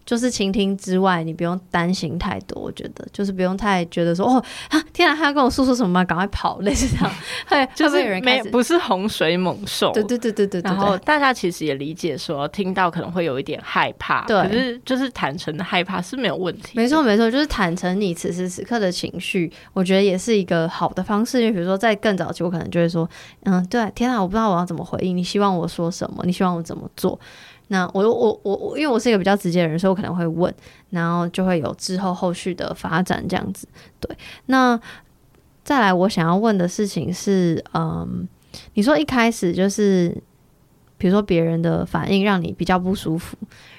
[0.06, 2.62] 就是倾听之外，你不用担心太多。
[2.62, 6.04] 我觉得就是不用太觉得说哦啊，天啊，他要跟我诉说什么吗？
[6.04, 7.12] 赶快跑，类似这样。
[7.50, 9.90] 对，就是有人没不是洪水猛兽。
[9.92, 10.60] 对对对对对。
[10.62, 14.24] 然后大家其实也理解说，听到可能会有一点害怕。
[14.26, 14.40] 对。
[14.44, 16.70] 可是就是坦诚的害怕是没有问题。
[16.74, 21.40] 没错没错，就是坦诚你此时此刻的情绪，我觉得也是一个好的方式。
[21.40, 23.08] 因为比如说在更早期，我可能就会说，
[23.42, 26.22] 嗯，对，天啊，我不知道我要怎么回应，你希望我说什么？
[26.24, 27.18] 你希望我怎么做？
[27.68, 30.54] 那我我我我，因为我是一个比较直接的人，所以我可能会问，
[30.90, 33.66] 然后就会有之后后续的发展这样子。
[33.98, 34.80] 对，那
[35.64, 38.28] 再来我想要问的事情是，嗯，
[38.74, 40.16] 你说一开始就是，
[40.96, 43.36] 比如说别人的反应让你比较不舒服，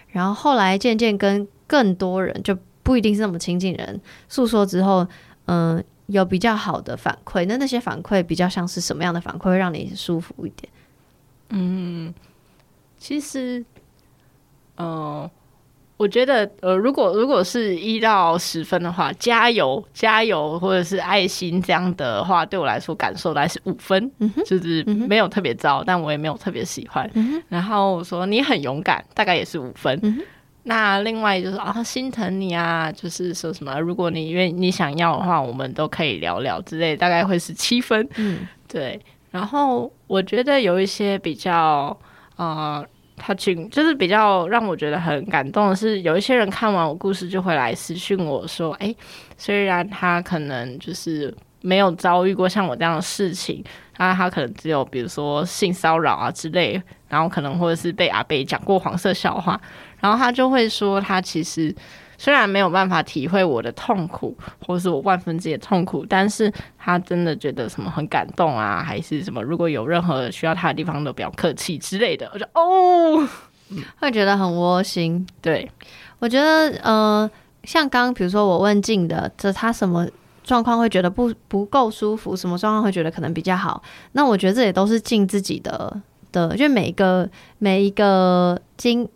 [0.09, 5.07] 然后后来渐渐跟更多人，就不一定是那么亲近人诉说之后，
[5.45, 7.45] 嗯，有比较好的反馈。
[7.45, 10.69] 那那些反馈比较像是什么样的反馈会让你舒服一点？
[11.51, 12.13] 嗯，
[12.97, 13.63] 其实。
[14.77, 15.31] 嗯、呃，
[15.97, 27.09] 我觉得，呃，如果如果是一到十分的话，加油加油，或者是爱心这样的话，对我来说感受大概是五分，嗯、就是没有特别糟，嗯、但我也没有特别喜欢。
[27.15, 29.99] 嗯、然后我说你很勇敢，大概也是五分。
[30.03, 30.21] 嗯、
[30.63, 38.07] 那另外就是啊，心疼你啊，就是说什么，如果你愿意你想要的话，我们都可以聊聊之类，大概会是七分。
[38.17, 38.99] 嗯，对。
[39.31, 41.97] 然后我觉得有一些比较，
[42.35, 42.85] 呃。
[43.17, 48.95] 他请就是比较让我觉得很感动的是，有一些人看完我故事就会来私讯我说：“哎，
[49.35, 53.63] 虽然他可能就是没有遭遇过像我这样的事情，
[53.95, 59.59] 他他可能只有比如说性骚扰啊之类，然后可能或者是被阿贝讲过黄色笑话，
[59.99, 61.75] 然后他就会说他其实。”
[62.17, 69.41] 虽然没有办法体会我的痛苦，或是我万分之一的痛苦，但是他真的觉得什么很感动啊，还是什么？
[69.41, 72.29] 如果有任何需要他的地方，都不要客气之类的。
[72.33, 73.27] 我就哦，
[73.99, 75.27] 会觉得很窝心。
[75.41, 75.69] 对，
[76.19, 77.29] 我觉得呃，
[77.63, 80.07] 像刚比如说我问静的，这他什么
[80.43, 83.83] 状况会觉得不不够舒服，什么状况会觉得可能比较好？
[84.13, 86.01] 那我觉得这也都是静自己的
[86.31, 89.07] 的，就每一个每一个经，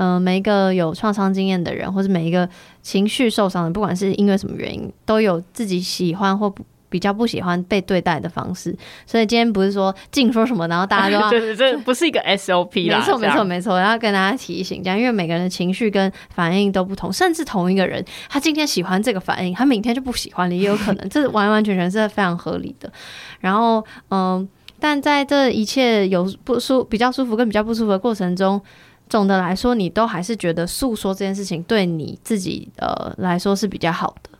[0.00, 2.48] 嗯、呃，每一个有创伤经验的人，或者每一个
[2.80, 6.64] 情绪受伤的，不管是因为什么原因，都有自己喜欢或不。
[6.90, 12.98] 比较不喜欢被对待的方式，所以今天不是说净说什么，然后大家都要，对对，这不是一个 SOP 啦。
[12.98, 22.92] 没错没错没错，然后跟大家提醒这样，因为每个人的情绪跟反应都不同，甚至同一个人，他今天喜欢这个反应，他明天就不喜欢了，也有可能，这完完全全是非常合理的。
[23.38, 24.48] 然后嗯，
[24.80, 28.60] 但在这一切有不舒比较舒服跟比较不舒服的过程中，
[29.10, 34.30] 总的来说，你都还是觉得诉说这件事情对你自己呃来说是比较好的，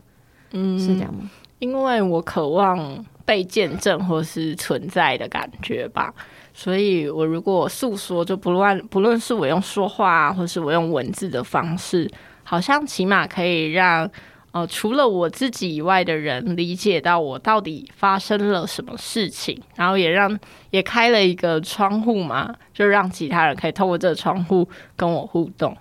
[0.52, 1.28] 嗯，是这样吗？
[1.58, 6.14] 因为我渴望被见证或是存在的感觉吧，
[6.54, 12.10] 所以我如果诉说，就不论不论是我用说话，或是我用文字的方式，
[12.44, 14.08] 好像起码可以让
[14.52, 20.38] 呃除了我自己以外的人理解到我到底发生了什么事情，然后也让
[20.70, 25.76] 也开了一个窗户嘛，就让其他人可以透过这个窗户跟我互动。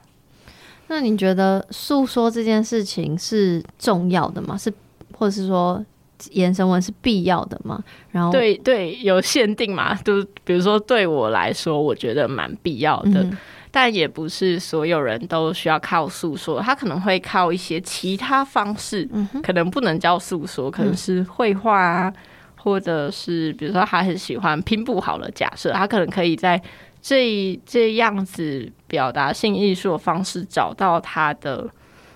[0.87, 4.57] 那你觉得诉说这件事情是重要的吗？
[4.57, 4.73] 是？
[5.13, 5.83] 或者是说，
[6.31, 7.83] 延伸文是必要的吗？
[8.09, 9.93] 然后对对，有限定嘛？
[9.95, 13.37] 就比如说，对我来说，我觉得蛮必要的，嗯、
[13.79, 22.13] 但也不是所有人都需要靠诉说，他可能会靠一些其他方式，嗯、可能不能叫诉说，可能是绘画啊，嗯、
[22.57, 26.61] 或者是比如说他很喜欢拼布好了，假设他可能可以在
[27.01, 31.69] 这这样子表达性艺术的方式找到他的。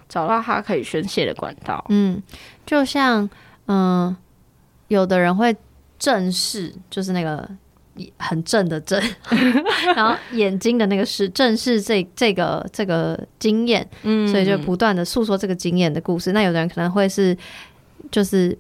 [0.10, 2.22] 找到他可以宣泄的管道，嗯，
[2.68, 3.28] 就像
[3.66, 4.18] 嗯、呃，
[4.90, 5.56] 有的人会
[5.98, 7.50] 正视，就是那个
[8.18, 9.02] 很正的正，
[9.96, 16.32] 然后眼睛的那个是正是这这个这个经验，嗯，所以就不断的诉说这个经验的故事。
[16.32, 17.38] 那有的人可能会是，
[18.10, 18.58] 就是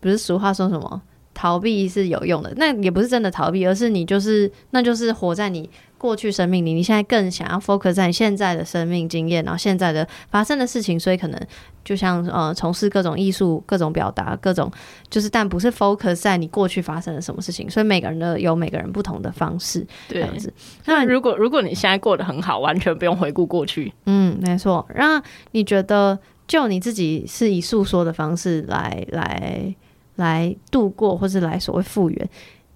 [0.00, 1.00] 不是俗话说什么
[1.32, 5.68] 逃避是有用的，那也不是真的逃避，而是你就是那就是活在你。
[6.02, 11.40] 过去生命里，你现在更想要 focus 在你现在的生命经验，然后现在的发生的事情，所以可能
[11.84, 14.68] 就像呃，从事各种艺术、各种表达、各种
[15.08, 17.70] 就是，但不是 focus 在你过去发生了什么事情。
[17.70, 20.52] 所以每个人的有每个人不同的方式，这样子。
[20.86, 24.84] 那如果如果你现在过得很好，完全不用回顾过去，嗯，没错。
[24.96, 29.72] 那你觉得，就你自己是以诉说的方式来来
[30.16, 32.28] 来度过，或是来所谓复原？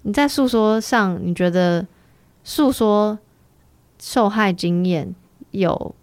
[0.03, 1.85] 你在诉说上，你觉得？
[2.49, 3.19] 诉说
[3.99, 5.13] 受害经验
[5.51, 5.93] 有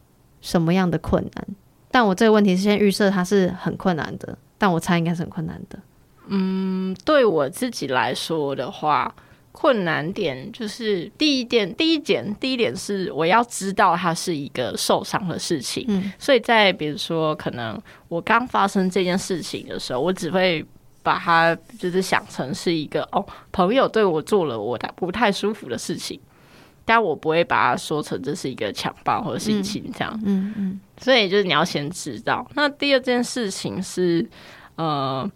[0.42, 1.46] 什么样的困难？
[1.90, 5.78] 但我这个问题是先预设它是很困难的，但我猜应该是很困难的。
[6.26, 9.14] 嗯，对我自己来说的话，
[9.52, 15.87] 困难点就是第一点，第一点，第一点是我要知道它是一个受伤的事情。
[15.88, 20.62] 嗯，所以在比如说，可能我刚发生这件事情的时候，我只会
[21.02, 26.20] 把它就是想成是一个哦，朋友对我做了我不太舒服的事情。
[26.85, 32.47] 但我不会把它说成这是一个强暴或者性侵这样，嗯嗯，嗯，所以就是你要先知道。
[32.55, 34.29] 那第二件事情是，
[34.77, 35.29] 呃，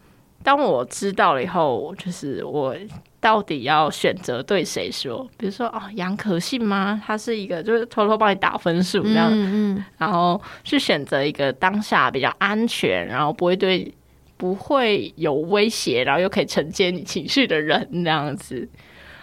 [0.43, 2.77] 当我知道了以后，就是我
[3.19, 5.27] 到底要选择对谁说？
[5.39, 7.03] 比如说，哦，杨可信吗？
[7.05, 13.91] 他是一个就是偷偷帮你打分数这样，嗯嗯，然后去选择一个当下比较安全，然后不会对
[14.37, 18.69] 不会有威胁，然后又可以承接你情绪的人这样子，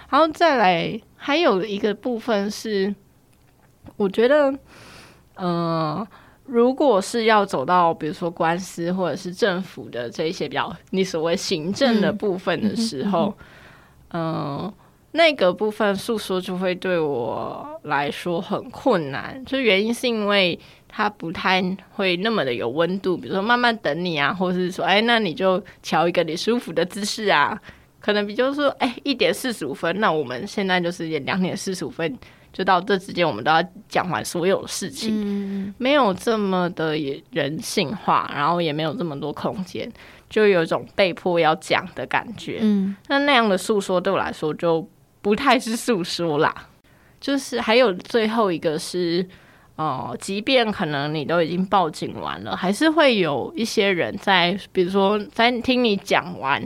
[0.10, 1.00] 然后再来。
[1.26, 2.94] 还有一个部分是，
[3.98, 4.52] 我觉得，
[5.38, 6.08] 嗯、呃，
[6.46, 13.36] 如果是要走到比如说官司或者是政府的这一些比较你所谓行政的部分的时候，
[14.10, 14.74] 嗯、呃，
[15.14, 19.44] 那个部分诉说就会对我来说很困难。
[19.46, 21.60] 就原因是因为它不太
[21.94, 27.60] 会那么的有温度，比如说慢慢等你啊，或者是说，哎，那你就调一个你舒服的姿势啊。
[28.06, 32.16] 可能比就是说，哎、欸，一点四十五分，那我们现在就是也两点四十五分，
[32.54, 36.96] 就到这之间，我们都要讲完所有的事情，嗯、没有这么的
[37.32, 39.92] 人性化，然后也没有这么多空间，
[40.30, 42.60] 就有一种被迫要讲的感觉。
[42.62, 44.88] 嗯，那那样的诉说对我来说就
[45.24, 46.54] 不太是诉说啦。
[47.20, 49.28] 就是还有最后一个是，
[49.78, 56.62] 哦、呃，即便可能你都已经报警完了，还是会有一些人在，比如说在听你讲完。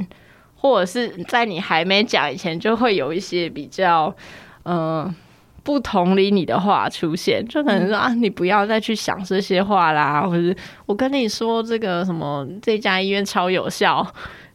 [0.61, 4.13] 或者是在你还没讲以前，就会有一些比较，
[4.63, 5.15] 嗯、呃，
[5.63, 14.05] 不同理你的话出现，就可能说、嗯、啊，你不要再去想这些话啦，或者是我跟你说这个什么这家医院超有效，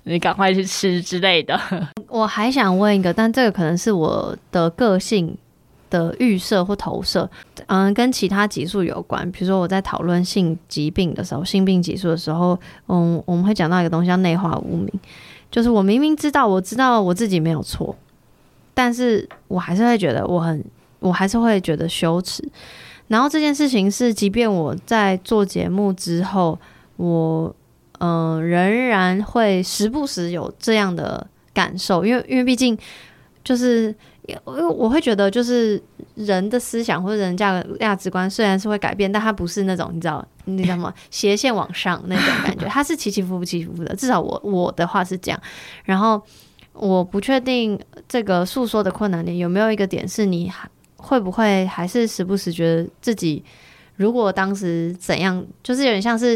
[0.02, 1.58] 你赶快去吃之类的。
[2.08, 5.34] 我还想问一个，但这个可能是我的个性
[5.88, 7.28] 的预设或投射，
[7.66, 9.30] 嗯，跟其他激素有关。
[9.32, 12.58] 比如说我在讨论性疾病的时候，性病激素的时候，
[12.88, 14.92] 嗯，我们会讲到一个东西叫内化无名。
[15.54, 17.94] 就是我明明知道，我知道我自己没有错，
[18.74, 20.64] 但是我还是会觉得我很，
[20.98, 22.42] 我还是会觉得羞耻。
[23.06, 26.58] 然后这件事情是，即便我在做节目之后，
[26.96, 27.54] 我
[28.00, 32.76] 嗯、仍然会时不时有这样的感受，因为因为毕竟
[33.44, 33.94] 就是
[34.26, 35.80] 因为我会觉得，就是
[36.14, 43.94] 人的思想或者人价价值观虽然是会改变，但它不是那种你知道那叫什么斜线往上那种感觉， 它是起起伏伏起起伏伏的。
[43.96, 45.40] 至少我我的话是这样。
[45.84, 46.20] 然后
[46.72, 50.68] 我不确定这个诉说的困难点有没有一个点是你还。
[50.96, 53.44] 会不会还是时不时觉得自己，
[53.96, 56.34] 如果当时怎样，就是有点像是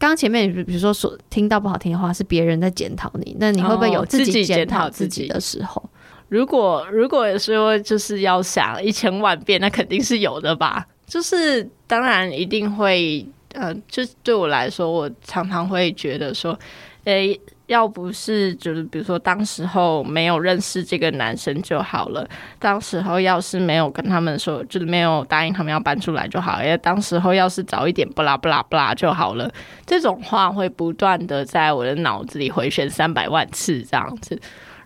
[0.00, 5.80] 刚前面，比如说说听到不好听的话，是别人在检讨你，那你会不会有自己检讨自己的时候？
[5.80, 5.88] 哦、
[6.28, 10.86] 如果如果说就是要想一千万遍，那肯定是有的吧。
[11.06, 16.58] 就是当然一定会，呃，就对我来说，我常常会觉得说，
[17.04, 17.40] 诶。
[17.66, 29.50] 要不是就是比如说当时候没有认识这个男生就好了，当时候要是没有跟他们说，就是没有答应他们要搬出来就好，因为当时候要是早一点不啦不啦不啦就好了，
[29.86, 34.38] 这种话会不断的在我的脑子里回旋三百万次这样子，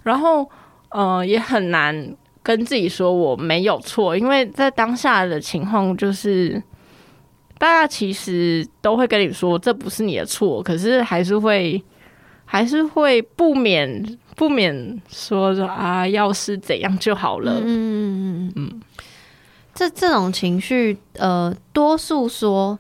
[0.05, 0.49] 然后
[0.91, 6.63] 呃也很难跟自己说我没有错，因为在当下的情况就是
[7.59, 11.83] 大家其实都会跟你说这不是你的错，可是还是会。
[12.51, 17.61] 还是会不免不免说说啊，要是怎样就好了。
[17.61, 18.81] 嗯嗯嗯嗯，
[19.75, 22.79] 这这种情绪，呃，多数说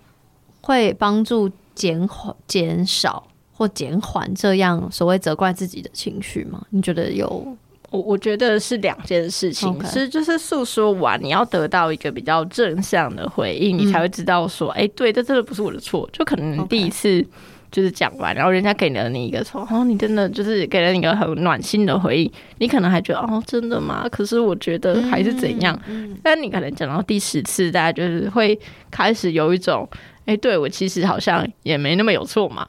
[0.62, 6.64] 会帮助减缓、减少或减缓这样所谓责怪自己的情绪吗？
[6.70, 7.54] 你觉得有？
[7.90, 9.68] 我我觉得是两件事情。
[9.78, 9.92] Okay.
[9.92, 16.08] 是就是诉说完，你要得到一个比较正向的回应，嗯、你才会知道说，哎、欸，对，这真的不是我的错。
[16.12, 17.26] 就可能第一次。
[17.70, 24.08] 就是讲完，然后人家给了你一个错，哦，你真的就是给了你一个很暖心的回应，你可能还觉得哦，真的吗？
[24.10, 25.78] 可是我觉得还是怎样。
[25.86, 28.58] 嗯嗯、但你可能讲到第十次，大家就是会
[28.90, 29.86] 开始有一种，
[30.24, 32.66] 哎，对我其实好像也没那么有错嘛。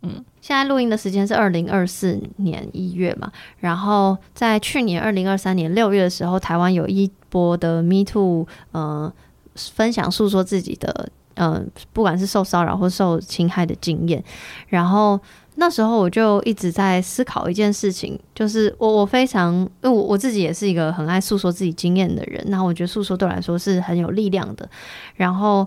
[0.00, 3.30] 嗯，现在录音的时间是二零二四年一月嘛，
[3.60, 9.12] 然后在去年二零二三年六月的时候，台湾有一波的 Me Too，呃，
[9.54, 11.08] 分享诉说自己的。
[11.34, 14.22] 嗯、呃，不管是受骚扰或受侵害的经验，
[14.66, 15.18] 然后
[15.54, 24.68] 那时候我就一直在思考一件事情，就是我我非常，因为我我自己也是一个很爱诉说自己经验的人，那我觉得诉说对我来说是很有力量的。
[25.14, 25.66] 然后，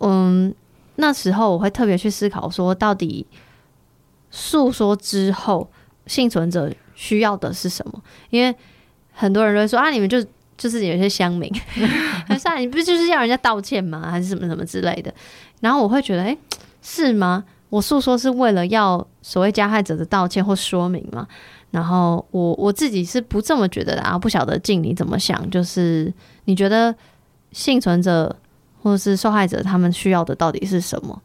[0.00, 0.52] 嗯，
[0.96, 3.24] 那时候我会特别去思考说，到底
[4.34, 5.70] 诉说之后，
[6.06, 8.02] 幸存者需要的是什么？
[8.30, 8.54] 因为
[9.12, 10.22] 很多人都会说啊，你们就。
[10.56, 11.52] 就是有些乡民，
[12.28, 14.08] 很帅，你不就是要人家道歉吗？
[14.08, 15.12] 还是什么什么之类的？
[15.60, 16.38] 然后我会觉得，诶、欸，
[16.80, 17.42] 是吗？
[17.70, 21.26] 我诉说是为了要所谓加害者的道歉或说明吗？
[21.72, 25.50] 然后我我自己是不这么觉得的啊，不晓得静你怎么想？
[25.50, 26.14] 就是
[26.44, 26.94] 你觉得
[27.50, 28.34] 幸存者
[28.80, 31.20] 或者是受害者他们需要的到底是什么？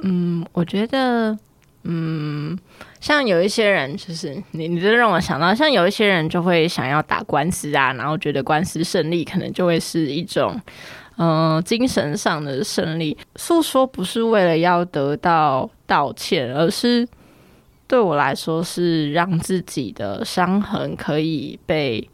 [0.00, 1.38] 嗯，我觉得。
[1.86, 2.58] 嗯，
[2.98, 10.58] 像有一些人，就是你，你这让我想到，像有一些人就会想要打官司啊，然后觉得官司胜利可能就会是一种，
[11.18, 13.14] 嗯、呃，精神上的胜利。
[13.36, 17.06] 诉说不是为了要得到道歉，而是
[17.86, 22.08] 对我来说是让自己的伤痕可以被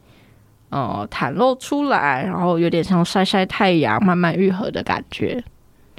[0.69, 5.41] 呃袒露出来，然后有点像晒晒太阳，慢慢愈合的感觉。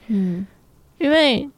[0.09, 0.47] 嗯，
[0.99, 1.49] 因为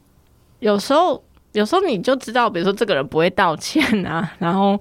[0.59, 1.21] 有时候。
[1.55, 4.79] 有时候你就知道，比如说这个人不会道歉啊， 然后，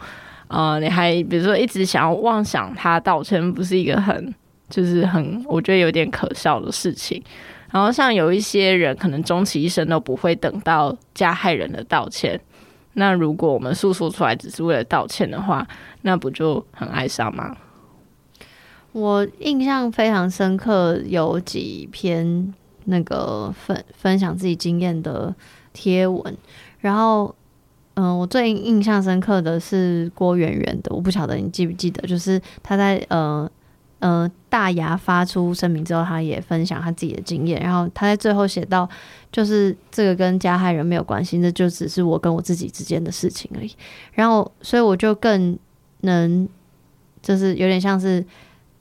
[0.49, 4.35] 呃，你还比如说一直想要妄想他道歉，不是一个很
[4.69, 7.23] 就是很我觉得有点可笑的事情。
[7.71, 12.41] 然后像有一些人可能终其一生都不会等到加害人的道歉，
[12.95, 15.67] 那如果我们诉说出来只是为了道歉的话，
[16.03, 17.57] 那不就很哀伤吗？
[18.93, 22.55] 我印象非常深刻，有几篇
[22.85, 25.35] 那个分分享自己经验的
[25.73, 26.37] 贴文。
[26.85, 27.35] 然后，
[27.95, 33.51] 嗯、我最印象深刻的是郭圆圆的，我不晓得你记不记得，就是他在呃
[34.01, 38.87] 呃大牙发出声明之后，他也分享他自己的经验，然后他在最后写到，
[39.33, 43.73] 就是这个跟加害人没有关系，那就只是我跟我自己之间的事情而已。
[44.13, 45.59] 然后，所以我就更
[46.03, 46.47] 能，
[47.23, 48.23] 就是有点像是，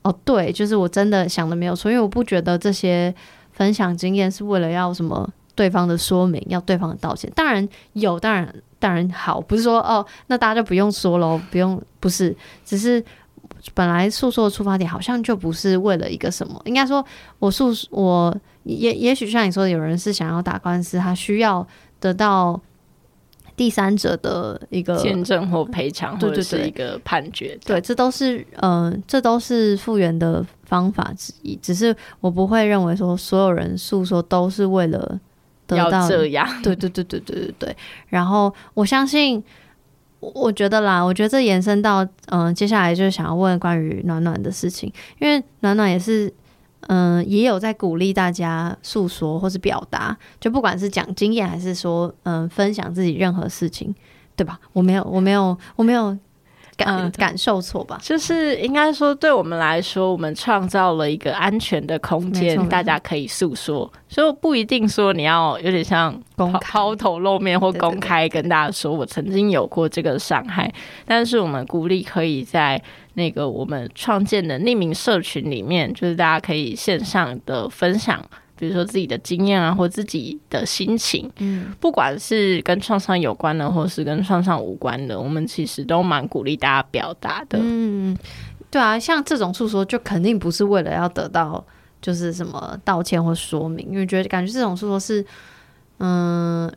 [0.01, 3.15] 哦，对，就是我真的想的没有错，因为我不觉得这些
[3.53, 5.31] 分享经验是为了要什么。
[5.55, 12.35] 对方的说明，要对方的道歉，当然有，当然当然好，不是说哦，那大家就不用说喽，不用，不是，
[12.65, 13.03] 只是
[13.73, 17.05] 本来诉说的出发点好像就不是为了一个什么，应该说
[17.39, 21.65] 我诉我也也许像你说的，有人是想要打官司，他需要
[21.99, 22.59] 得到
[23.55, 27.57] 第三者的一个见证或赔偿，或者是一个判决。
[27.63, 31.55] 对，对，这都是嗯、呃，这都是复原的方法之一。
[31.55, 35.19] 只是我不会认为说所有人诉说都是为了
[35.67, 36.47] 得到要这样。
[36.61, 37.77] 对对对对对对对。
[38.07, 39.43] 然后我相信，
[40.19, 46.33] 我觉得啦，我觉得这延伸到嗯、呃，接下来就是想要问关于暖暖的事情，因为暖暖也是。
[46.87, 53.95] 嗯、呃，也有在鼓励大家诉说或是表达，就不管是讲经验还是说，嗯、呃，分享自己任何事情，
[54.35, 54.59] 对吧？
[54.73, 56.17] 我没有，我没有，我没有。
[56.83, 70.71] 感、呃、感受错吧，就是应该说，对我们来说，我们创造了一个安全的空间，大家可以诉说，所以不一定说你要有点像抛抛头露面或公开跟大家说我曾经有过这个伤害，
[71.05, 72.81] 但是我们鼓励可以在
[73.15, 78.23] 那个我们创建的匿名社群里面，就是大家可以线上的分享。
[78.55, 87.57] 比如说自己的经验啊，或自己的心情，嗯，不管是跟创伤有关的，或是跟创伤无关的，我们其实都蛮鼓励大家表达的。
[87.59, 88.15] 嗯，
[88.69, 91.65] 对啊，像这种诉说，就肯定不是为了要得到
[91.99, 95.25] 就是什么道歉或说明，因为觉得感觉这种诉说是，
[95.97, 96.71] 嗯，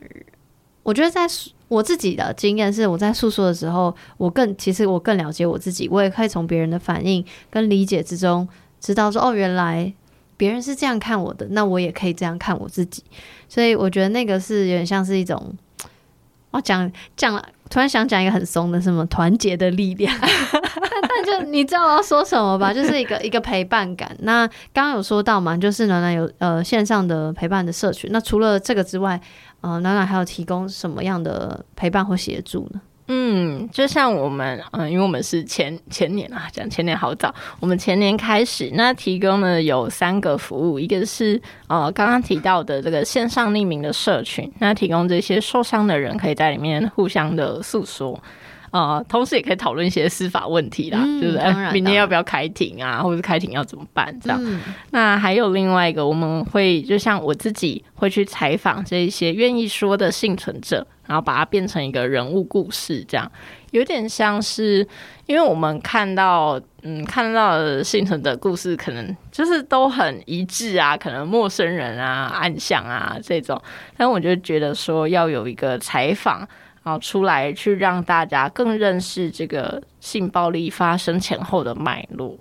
[0.83, 1.27] 我觉得在
[1.69, 8.49] 我自己的经验是，我在诉说的时候，我更其实我更了解我自己，我也可以从别人的反应跟理解之中，
[8.81, 9.93] 知道说哦，原来。
[10.37, 13.03] 别人是这样看我的，那我也可以这样看我自己，
[13.49, 15.55] 所以我觉得那个是有点像是一种，
[16.51, 24.17] 我讲讲了，突然想讲一个很怂的什么团结的力量， 但就你知道我要说什么吧，就是一个一个陪伴感。
[24.21, 29.21] 那刚刚有说到嘛，就是暖暖有呃线上的陪伴的社群，那除了这个之外，
[29.63, 32.81] 呃暖暖还有提供什么样的陪伴或协助呢？
[33.09, 48.21] 嗯，就像我们，嗯，因为我们是前前年啊，讲前年好早，我们前年开始，那提供了有三个服务，一个是呃刚刚提到的这个线上匿名的社群，那提供这些受伤的人可以在里面互相的诉说。
[48.73, 54.39] 呃，同时也可以讨论一些司法问题啦，嗯、就是哎，明天要不要开庭啊，或者是开庭要怎么办这样。
[54.45, 63.31] 嗯、那还有另外一个，我们会就像我自己会去采访这一些愿意说的幸存者，然后把它变成一个人物故事，这样
[63.71, 64.87] 有点像是，
[65.27, 73.61] 因为我们看到，嗯，看到的幸存的故事可能就是都很一致啊，可能陌生人啊、暗巷啊这种，
[73.97, 76.47] 但我就觉得说要有一个采访。
[76.83, 82.39] 然后出来去让大家更认识这个性暴力发生前后的脉络，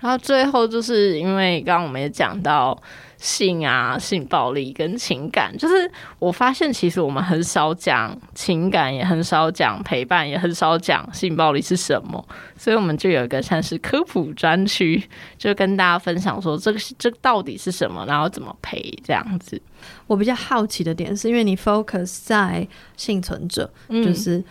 [0.00, 2.76] 然后最后就是因为刚刚我们也讲到
[3.18, 5.90] 性啊、性暴力跟情感，就是
[6.20, 12.24] 我发现其实我们很少讲情感，也很少讲陪伴，也很少讲性暴力是什么，
[12.56, 15.02] 所以我们就有一个像是科普专区，
[15.36, 19.60] 就跟大家分享说这个这到底是什么，然后怎么陪这样子。
[20.06, 22.66] 我比较好奇的点是，因为你 focus 在
[22.96, 24.42] 幸存者，嗯、就是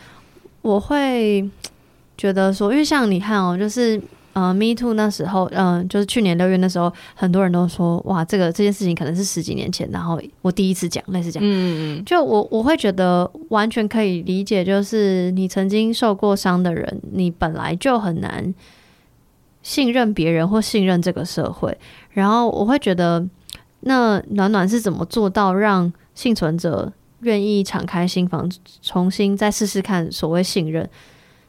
[0.62, 1.50] 我会
[2.18, 4.02] 觉得说，因为像你看哦，就是
[4.40, 18.54] 呃，Me Too 那时候，嗯、呃，就是去年六月那时候，很多人都说，哇，这个这件事情可能是十几年前，然后我第一次讲，类似讲，嗯嗯，就我我会觉得完全可以理解，就是你曾经受过伤的人，你本来就很难
[19.64, 21.78] 信任别人或信任这个社会，
[22.12, 23.28] 然后我会觉得。
[23.82, 28.50] 那暖暖是怎么做到让幸存者愿意敞开心房，
[28.82, 30.90] 重新再试试看所谓信任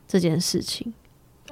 [0.07, 0.93] 这件事情？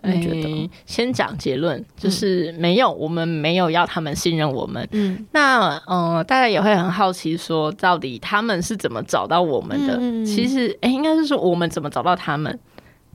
[0.03, 0.43] 你觉得？
[0.43, 4.87] 欸、先讲结论，就是没有，嗯、我们没有要他们信任我们。
[4.93, 9.97] 嗯，那嗯、呃，大家也会很好奇，说到底他们是怎么找到我们的？
[10.01, 12.59] 嗯、其实，哎、欸，应该是说我们怎么找到他们，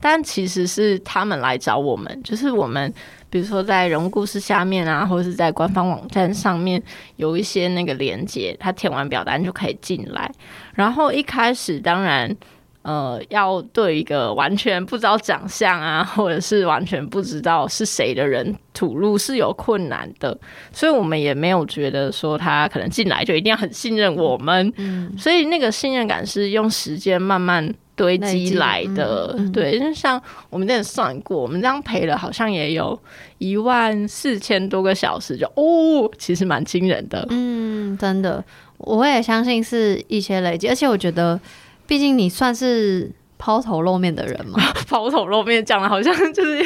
[0.00, 2.92] 但其实是他们来找我们，就是我们。
[3.30, 6.82] 比如说，在人物故事下面啊，或者是在官方网站上面
[7.16, 10.30] 有一些那个连接，他填完表单就可以进来。
[10.74, 12.36] 然后一开始，当然，
[12.82, 20.36] 呃，要对一个完全不知道长相啊， 或者是完全不知道是谁的人吐露是有困难的，
[20.72, 24.72] 所以我们也没有觉得说他可能进来就一定要很信任我们。
[24.76, 27.74] 嗯，所以那个信任感是用时间慢慢。
[27.94, 32.98] 堆积来的，对，就像我们之前算过，我们这样赔了，好像也有
[33.36, 37.24] 一万四千多个小时，就哦，其实蛮惊人的。
[37.28, 38.42] 嗯，真的，
[38.78, 41.38] 我也相信是一些累积，而且我觉得，
[41.86, 44.58] 毕竟你算是抛头露面的人嘛，
[44.88, 46.64] 抛头露面讲的好像就是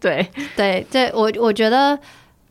[0.00, 1.98] 对对 对，我我觉得，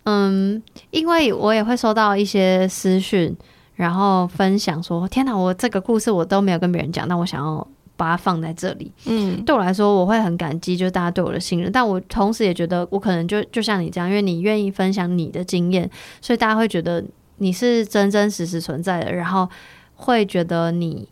[0.04, 0.62] 嗯，
[0.92, 3.36] 因为我也会收到一些私讯，
[3.76, 7.68] 然后分享说，天哪，我这个故事我都没有跟别人讲，那我想要。
[8.00, 11.72] 把它放在这里，嗯，对我来说，我会很感激，就是大家对我的信任。
[11.72, 15.90] 但我同时也觉得，我可能就就像你这样，因为你愿意分享你的经验，
[16.22, 17.04] 所以大家会觉得
[17.38, 19.50] 你是真真实实存在的，然后
[19.96, 21.10] 会觉得你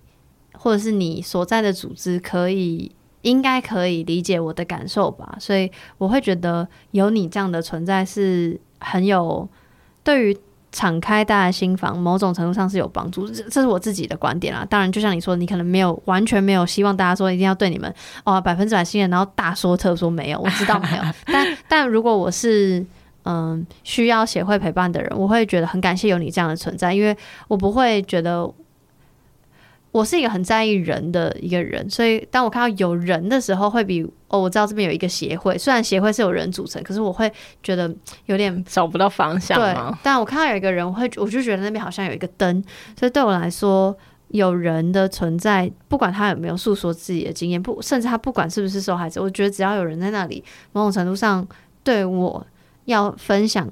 [0.65, 2.91] 或者是你所在的组织可以
[3.21, 5.37] 应该可以理解我的感受吧。
[5.39, 9.47] 所以我会觉得有你这样的存在是很有
[10.03, 10.37] 对于。
[10.71, 13.25] 敞开大家心房，某种程度上是有帮助。
[13.29, 14.67] 这这是我自己的观点啦。
[14.69, 17.89] 当然，就像你说，你可能没有完全没有希望大家说一定要对你们
[18.25, 21.03] 哦百分之百信任，然后大说特说没有，我知道没有。
[21.27, 22.85] 但但如果我是
[23.23, 27.15] 嗯需要协会陪伴的人，我会觉得很感谢有你这样的存在，因为
[27.47, 28.53] 我不会觉得。
[29.95, 37.31] 我是一个很在意人的一个人，所以当我看到有人的时候，会比哦，我知道这边有一个协会，虽然协会是有人组成，可是我会
[37.63, 37.89] 觉得
[38.25, 39.57] 有点找不到方向。
[39.57, 39.73] 对，
[40.03, 42.61] 但我看到有一个人，我会我就觉得那边好像有一个灯，
[42.99, 50.43] 所以对我来说，有人的存在，不管他有没有诉说自己的经验，不，甚至他不管是不是受害者，我觉得只要有人在那里，
[50.73, 51.47] 某种程度上
[51.85, 52.45] 对我
[52.83, 53.65] 要分享。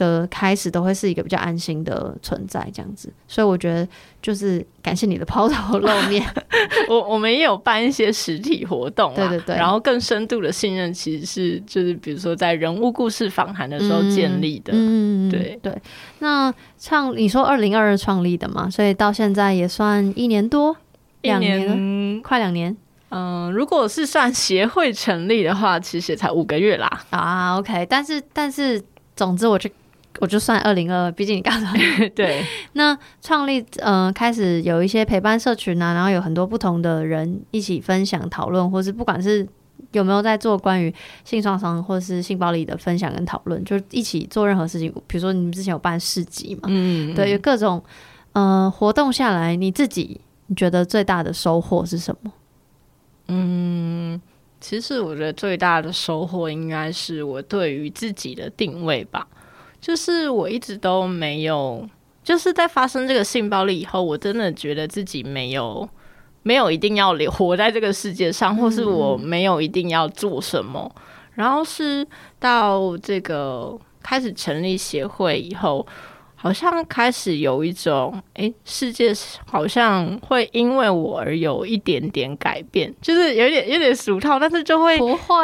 [0.00, 3.86] 的开始都会是一个比较安心的存在，这样子，所以我觉得
[4.22, 6.26] 就是感谢你的抛头露面。
[6.88, 15.76] 我我们也有办一些实体活动，对对对，然后更深度的信任其实是就是比如说在人物故事访谈的时候建立的，嗯，对对。
[16.20, 20.74] 那创你说二零二二创立的嘛，所以到现在也算一年多，
[21.20, 22.74] 两年，年快两年。
[23.12, 26.88] 嗯，如果是算协会成立的话，其实也才五个月啦。
[27.10, 28.82] 啊，OK，但是但是
[29.14, 29.68] 总之我就。
[30.20, 31.72] 我就算二零二二，毕竟你刚才
[32.14, 32.44] 对。
[32.74, 39.48] 那创立，嗯、呃，开始有一些陪伴社群啊，然后有很多不同的人一起分享讨论，或是不管是
[39.92, 40.94] 有没有在做关于
[41.24, 44.92] 性创伤或是性暴力的分享跟讨论，就一起做任何事情。
[45.06, 46.62] 比如说你们之前有办市集嘛？
[46.66, 47.82] 嗯，嗯，对，有各种
[48.32, 52.30] 呃活动下来，你自己你觉得最大的收获是什么？
[53.28, 54.20] 嗯，
[54.60, 59.26] 其实我觉得最大的收获应该是我对于自己的定位吧。
[59.80, 61.88] 就是我一直都没有，
[62.22, 65.88] 就是在发生这个性暴力以后，我真的觉得自己没有
[66.42, 70.90] 没有一定要活在这个世界上，或是我没有一定要做什么。
[71.34, 72.06] 然后是
[72.38, 75.86] 到这个开始成立协会以后。
[76.42, 79.12] 好像开始有一种，哎、欸，世界
[79.44, 85.36] 好像会因为我而有一点点改变，就是有点有点俗套，但是就会不会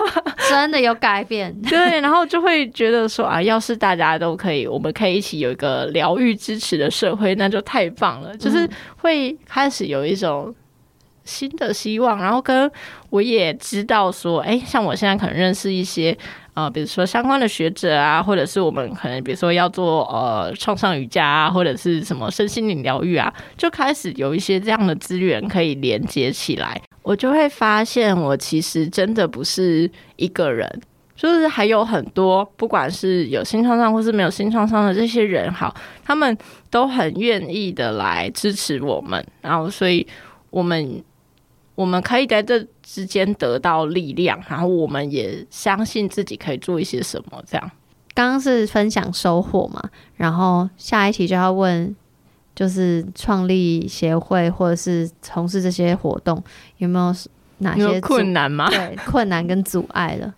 [0.50, 10.54] 真的有改变，对，然后就会觉得说啊，要是大家都可以，我们可以一起有一个疗愈支持的社会，那就太棒了，就是会开始有一种
[11.24, 12.70] 新的希望，然后跟
[13.08, 16.14] 我也知道说，哎、欸，像我现在可能认识一些。
[16.54, 30.68] 啊、呃，比如说相关的学者啊，或者是我们可能比如说要做呃创伤瑜伽啊，或者是什么身心灵疗愈啊，就开始有一些这样的资源可以连接起来，我就会发现我其实真的不是一个人，
[31.16, 35.74] 就是还有很多，不管是有性创伤或是没有性创伤的这些人，好，
[36.04, 36.36] 他们
[36.70, 40.06] 都很愿意的来支持我们，然后所以
[40.50, 41.02] 我们。
[41.82, 47.42] 我们可以在这之间得到力量，然后我们也相信自己可以做一些什么。
[47.44, 47.70] 这样，
[48.14, 49.82] 刚刚是分享收获嘛，
[50.14, 51.96] 然后下一题就要问，
[52.54, 56.40] 就是创立协会或者是从事这些活动，
[56.76, 57.12] 有没有
[57.58, 58.68] 哪些困难吗？
[58.70, 60.34] 对，困难跟阻碍了。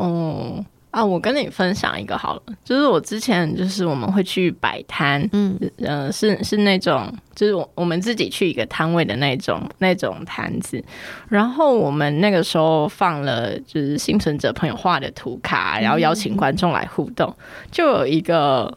[0.00, 0.64] 嗯。
[0.98, 10.82] 啊，我跟你分享一个好了，就是我之前就是我们会去摆摊，嗯，呃，是是那种，就是我我们自己去一个摊位的那种那种摊子，
[11.28, 17.32] 然后我们那个时候放了就是幸存者朋友画的图卡，然后邀请观众来互动，
[17.70, 18.76] 就有一个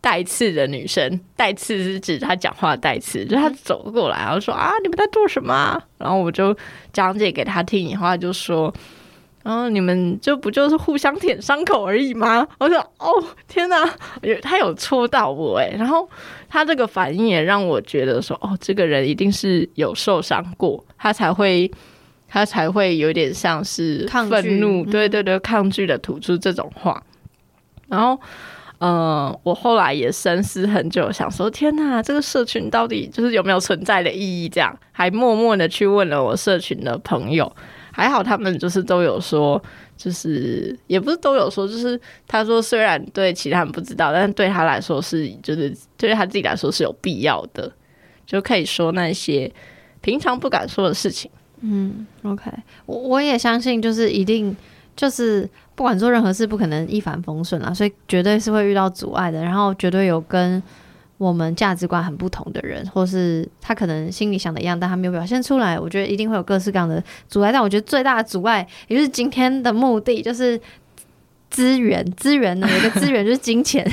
[0.00, 5.52] 带刺的女生，带刺是指她讲话带刺，就她走过来，然后说啊，你们在做什么？
[5.52, 6.56] 啊然后我就
[6.92, 8.72] 讲解给她听以后，她就说。
[9.48, 12.46] 然后你们就不就是互相舔伤口而已吗？
[12.58, 13.08] 我说哦，
[13.46, 13.82] 天哪，
[14.42, 15.74] 他有戳到我诶。
[15.78, 16.06] 然后
[16.50, 21.70] 他这个反应也让我觉得说，哦，这个人一定是有受伤过，他才会
[22.28, 27.02] 他才会有点像是愤怒，对对对，抗拒的吐出这种话。
[27.88, 28.20] 然后，
[28.80, 34.46] 嗯、呃，我后来也深思很久，想说，天哪，这个社群到底就是有没有存在的意义？
[34.46, 37.50] 这样，还默默的去问了我社群的朋友。
[37.98, 39.60] 还好他们就是都有说，
[39.96, 47.68] 就是也不是都有说，就是他说虽然对其他人不知道，但是对他来说是，就是对他自己来说是有必要的，
[48.24, 49.52] 就可以说那些
[50.00, 51.28] 平常不敢说的事情。
[51.62, 52.48] 嗯，OK，
[52.86, 54.56] 我我也相信，就是一定
[54.94, 60.62] 就是不管做任何事，不可能一帆风顺啊，所以绝对是会遇到阻碍的，然后绝对有跟。
[61.18, 65.78] 我们价值观很不同的人，或是他可能心里想的一样，但他没有表现出来。
[65.78, 70.58] 我觉得一定会有各式各样的阻碍，但我觉得最大的阻碍，也就是今天的目的，就是
[71.50, 72.08] 资源。
[72.12, 73.84] 资源呢，有一个资源就是金钱。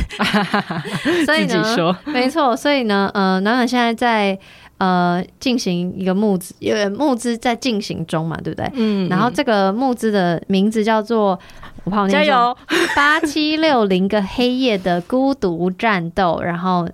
[1.26, 2.56] 所以呢，没错。
[2.56, 4.38] 所以呢，呃，暖暖现在在
[4.78, 8.70] 呃进行一个募资，因为募资在进行中嘛，对不对？
[8.76, 9.10] 嗯。
[9.10, 11.40] 然后这个募资的名字叫做，
[11.86, 12.58] 我怕我念错，加油！
[12.96, 16.88] 八七六零个黑夜的孤独战斗，然后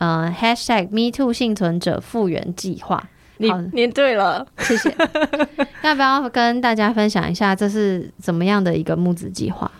[0.00, 3.08] 呃 #hashtag me too 幸存者复原计划。
[3.38, 4.94] 你你对了，谢谢。
[5.82, 9.70] 要不要跟大家分享一下这是怎么样的一个募资计划？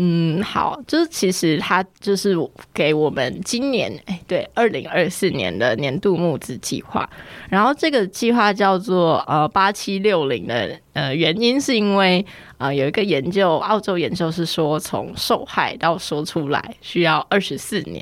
[0.00, 2.36] 嗯，好，就是其实它就是
[2.72, 7.10] 给我们今年哎，对，二零二四年的年度募资计划。
[7.48, 12.24] 然后这个计划叫做呃八七六零的呃原因是因为
[12.58, 18.00] 呃有一个研究，澳洲研究是说从受害到说出来需要二十四年，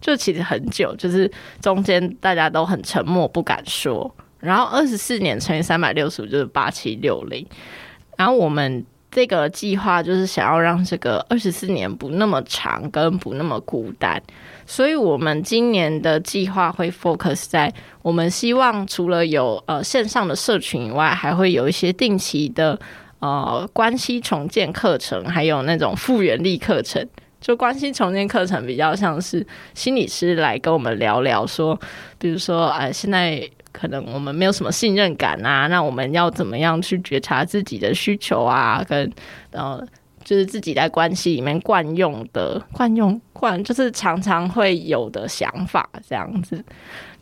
[0.00, 1.30] 就其实很久，就是
[1.60, 4.10] 中间大家都很沉默不敢说。
[4.38, 7.46] 然后二十四年乘以三百六十五就是八七六零，
[8.16, 8.84] 然后我们。
[9.12, 14.22] 这个计划就是想要让这个二十四年不那么长，跟不那么孤单，
[14.64, 22.78] 所以我们今年的计划会 focus 在我们希望除了有呃线上的社群以外，还会有一些定期的
[23.18, 27.04] 呃关系重建课程，还有那种复原力课程。
[27.40, 31.78] 就关系重建课程比较像是心理师来跟我们聊聊说，
[32.18, 33.48] 比如说哎、现在。
[33.72, 38.84] 可能我们没有什么信任感啊，那我们要怎么样去觉察自己的需求啊？
[38.86, 39.08] 跟
[39.52, 39.80] 呃，
[40.24, 46.62] 就是自己在关系里面惯用的惯用 惯，就是常常会有的想法这样子。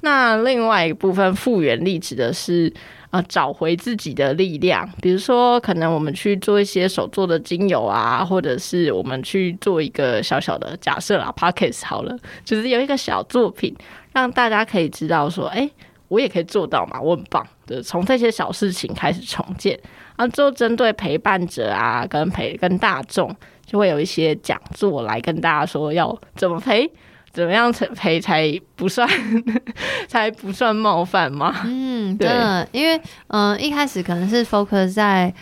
[0.01, 2.73] 那另外一部分复原力指的是
[3.11, 13.75] 呃，找回自己的力量，比如说可能我们去做一些手做的精油啊，或者是我们去做一个小小的假设啦，Podcast 好了，就是有一个小作品，
[14.13, 15.71] 让大家可以知道说，哎。
[16.09, 17.47] 我也可以做到嘛，我很棒。
[17.67, 19.79] 对，从这些小事情开始重建，
[20.17, 23.31] 然后就针对陪伴者啊，跟陪跟大众，
[23.67, 26.91] 就会有一些讲座来跟大家说要怎么陪，
[27.39, 29.09] 怎么样才赔才不算
[30.09, 31.55] 才不算冒犯吗？
[31.65, 32.29] 嗯，对，
[32.73, 32.97] 因为
[33.29, 35.33] 嗯、呃，一开始可能是 focus 在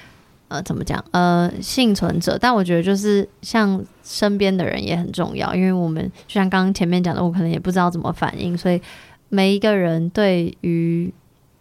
[0.49, 8.81] 呃怎么讲呃幸存者，但我觉得就是像身边的人也很重要，因为我们就像刚刚前面讲的，我可能也不知道怎么反应，所以。
[9.29, 11.13] 每一个人对于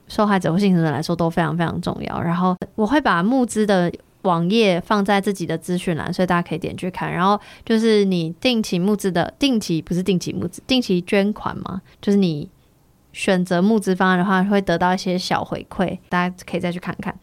[0.08, 2.22] 受害者或幸存者来说都非常非常重要。
[2.22, 3.92] 然后我会把募资的
[4.26, 7.12] 网页放在自己的资讯栏，所以大家可以点去看。
[7.12, 12.50] 然后就是你定期募资的定期不是定期募资，定期捐款嘛，就是你
[13.14, 17.18] 选择募资方案的话，会得到一些小回馈，大家可以再去看看。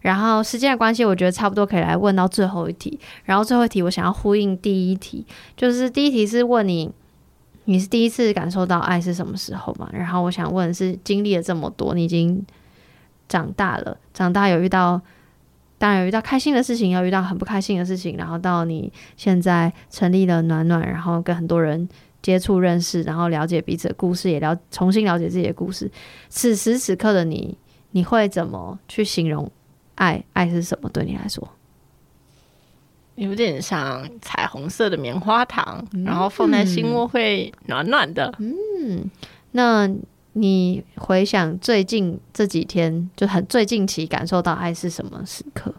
[0.00, 2.98] 然后时间的关系，我觉得差不多可以来问到最后一题。
[3.24, 5.24] 然后最后一题，我想要呼应第一题，
[5.56, 6.90] 就是第一题是问你。
[7.66, 9.88] 你是第一次感受到爱是什么时候嘛？
[9.92, 12.44] 然后我想问是，经历了这么多，你已经
[13.28, 15.00] 长大了，长大有遇到，
[15.80, 21.88] 当然有遇到开心的事情，要遇到很不开心的事情，然后到你现在成立了暖暖，然后跟很多人
[22.20, 25.90] 接触认识，然后了解彼此的故事，也了重新了解自己的故事。
[26.28, 27.56] 此时此刻的你，
[27.92, 29.50] 你会怎么去形容
[29.94, 30.22] 爱？
[30.34, 30.90] 爱是什么？
[30.90, 31.48] 对你来说？
[33.14, 38.34] 有点像彩虹色的棉花糖，嗯、然后放在心窝会暖暖的。
[38.38, 39.10] 嗯，
[39.52, 39.88] 那
[40.40, 45.74] 你回想最近这几天，就很最近期感受到爱是什么时刻？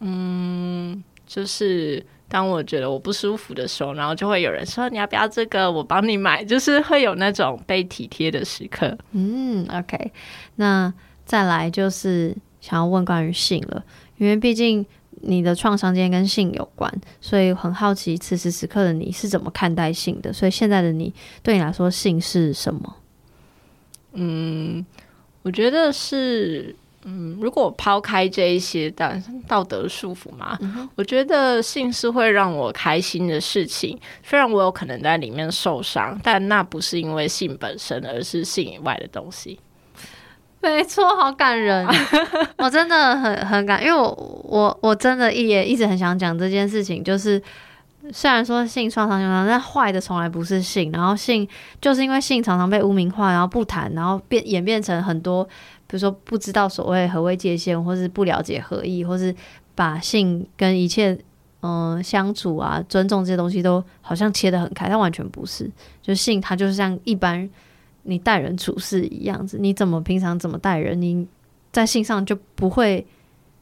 [0.00, 8.96] 嗯，就是当我觉得我不舒服的时候，然后就会有人说，你要不要这个，我帮你买，就是会有那种被体贴的时刻。
[9.12, 10.12] 嗯，OK，
[10.56, 10.92] 那
[11.24, 13.84] 再来就是想要问关于性了，
[14.18, 14.86] 因为毕竟。
[15.26, 20.30] 你的创伤今天跟性有关，所以很好奇此时此刻的你是怎么看待性的？
[20.30, 22.94] 所以现在的你对你来说，性是什么？
[24.14, 24.84] 嗯，
[25.42, 29.12] 我觉得是，嗯，如果抛开这一些道
[29.46, 33.98] 道德束缚嘛，嗯，我觉得性是会让我开心的事情。
[34.22, 39.58] 虽然我有可能在里面受伤，但那不是因为性本身，而是性以外的东西。
[40.60, 41.86] 没错，好感人，
[42.56, 44.10] 我真的很很感，因为我
[44.44, 47.42] 我我真的也一直很想讲这件事情，就是
[48.12, 50.60] 虽然说性创伤创伤，但坏的从来不是。
[50.60, 51.48] 性，然后性
[51.80, 52.02] 就是。
[52.02, 55.44] 因为性常常被污名化，然后不谈，然后变演变成很多，
[55.86, 58.08] 比如说不知道所谓何谓界限，或是。
[58.08, 59.34] 不了解何意，或是。
[59.74, 61.18] 把性跟一切
[61.62, 65.70] 嗯、相处啊、尊重这些东西都好像切得很开，但完全不是，
[66.02, 66.72] 就性它就是。
[66.74, 67.48] 像一般。
[68.06, 71.26] 你待人处事一样子，你怎么平常怎么待人，你
[71.72, 73.06] 在性上就不会，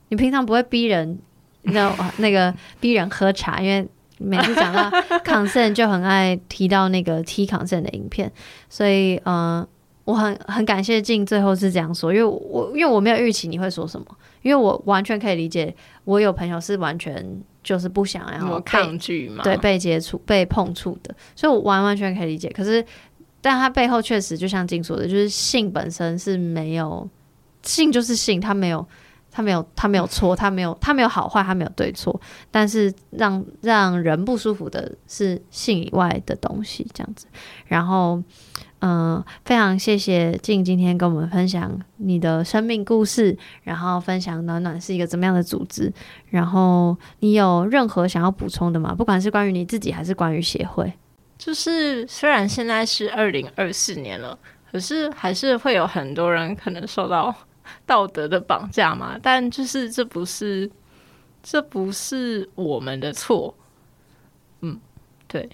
[0.09, 1.16] 你平常不会逼人，
[1.62, 3.88] 那那个逼人喝茶，因为
[4.19, 4.91] 每次讲到
[5.25, 8.31] consent 就很爱提到那个 T consent 的影片，
[8.69, 9.67] 所以呃，
[10.05, 14.07] 我很很感谢静最后是这样说，因为我因为我没有预期你会说什么，
[14.43, 22.85] 因为我完全可以理解，我有朋友是完全就是不想要抗拒嘛，对，被接触被碰触的，所以我完完全可以理解，可是。
[23.45, 27.11] 但它背后确实就像静说的，就是性本身是没有
[27.65, 28.87] 性就是性，它没有
[29.33, 32.20] 他没有他没有错，他没有他没有好坏，他没有对错。
[32.51, 37.26] 但是让让人不舒服的是性以外的东西，这样子。
[37.66, 38.22] 然后，
[38.80, 45.91] 嗯、非常谢谢静今天跟我们分享你的生命故事，然后分享暖暖是一个怎么样的组织。
[46.28, 48.95] 然后你有任何想要补充的吗？
[48.95, 50.93] 不管是关于你自己，还是关于协会。
[51.39, 54.39] 就是虽然现在是二零二四年了，
[54.70, 57.35] 可是还是会有很多人可能受到
[57.87, 59.18] 道德的绑架嘛。
[59.23, 60.70] 但就是这不是，
[61.43, 63.55] 这不是我们的错。
[64.61, 64.79] 嗯，
[65.27, 65.49] 对。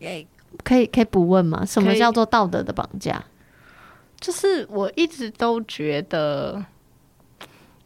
[0.00, 0.26] 诶，
[0.62, 1.64] 可以可以不问吗？
[1.64, 3.24] 什么叫做道德的绑架？
[4.20, 6.64] 就是我一直都觉得，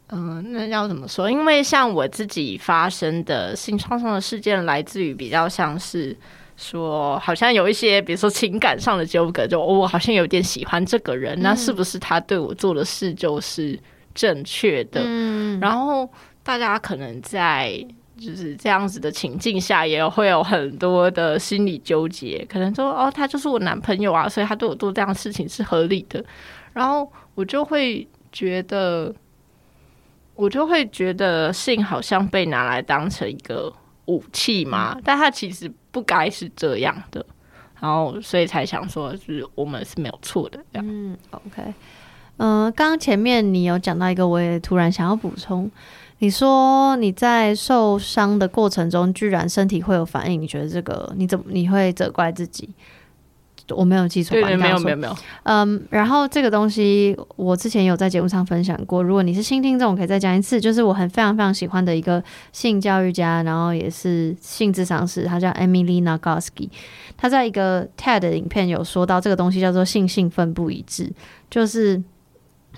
[0.08, 1.30] 嗯、呃，那要怎么说？
[1.30, 6.16] 因为像我自己发生的性创伤的事件，来自于比较像是。
[6.62, 13.80] 说好像有一些，比如说情感上的纠葛，就我好像有点喜欢这个人，嗯、那是不是他对我做的事就是
[14.14, 15.00] 正确的？
[15.02, 16.06] 嗯、然后
[16.42, 17.82] 大家可能在
[18.18, 26.22] 就是这样子的情境下，也会有很多的心理纠结，可能说哦，他就是我男朋友啊，所以他对我做这样的事情是合理的。
[26.74, 29.10] 然后我就会觉得，
[30.34, 33.72] 我就会觉得性好像被拿来当成一个
[34.04, 35.72] 武器嘛，嗯、但他其实。
[35.90, 37.24] 不该是这样的，
[37.80, 40.86] 然后所以才想说，是我们是没有错的这样。
[40.88, 41.74] 嗯，OK，
[42.38, 45.70] 嗯、刚刚前面你有讲到一个，我也突然想要补充，
[46.18, 52.68] 你说你在受伤的过程中，居然身体会有反应，你觉得这个你怎么你会责怪自己？
[53.74, 54.48] 我没有记错吧？
[54.48, 55.16] 对，对，没有没有没有。
[55.44, 59.02] 嗯，然后这个东西我之前有在节目上分享过。
[59.02, 60.60] 如果你是新听众，我可以再讲一次。
[60.60, 66.68] 就是我很非常非常喜欢的一个性教育家，然后也是性智商师，他叫 Emily Nagoski。
[67.16, 71.12] 他在一个 TED 影片有说到这个东西叫做性兴奋不一致，
[71.50, 72.02] 就是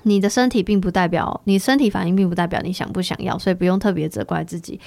[0.03, 4.80] 你的身体并不代表你身体反应，并不代表你想不想要，所以不用特别责怪自己。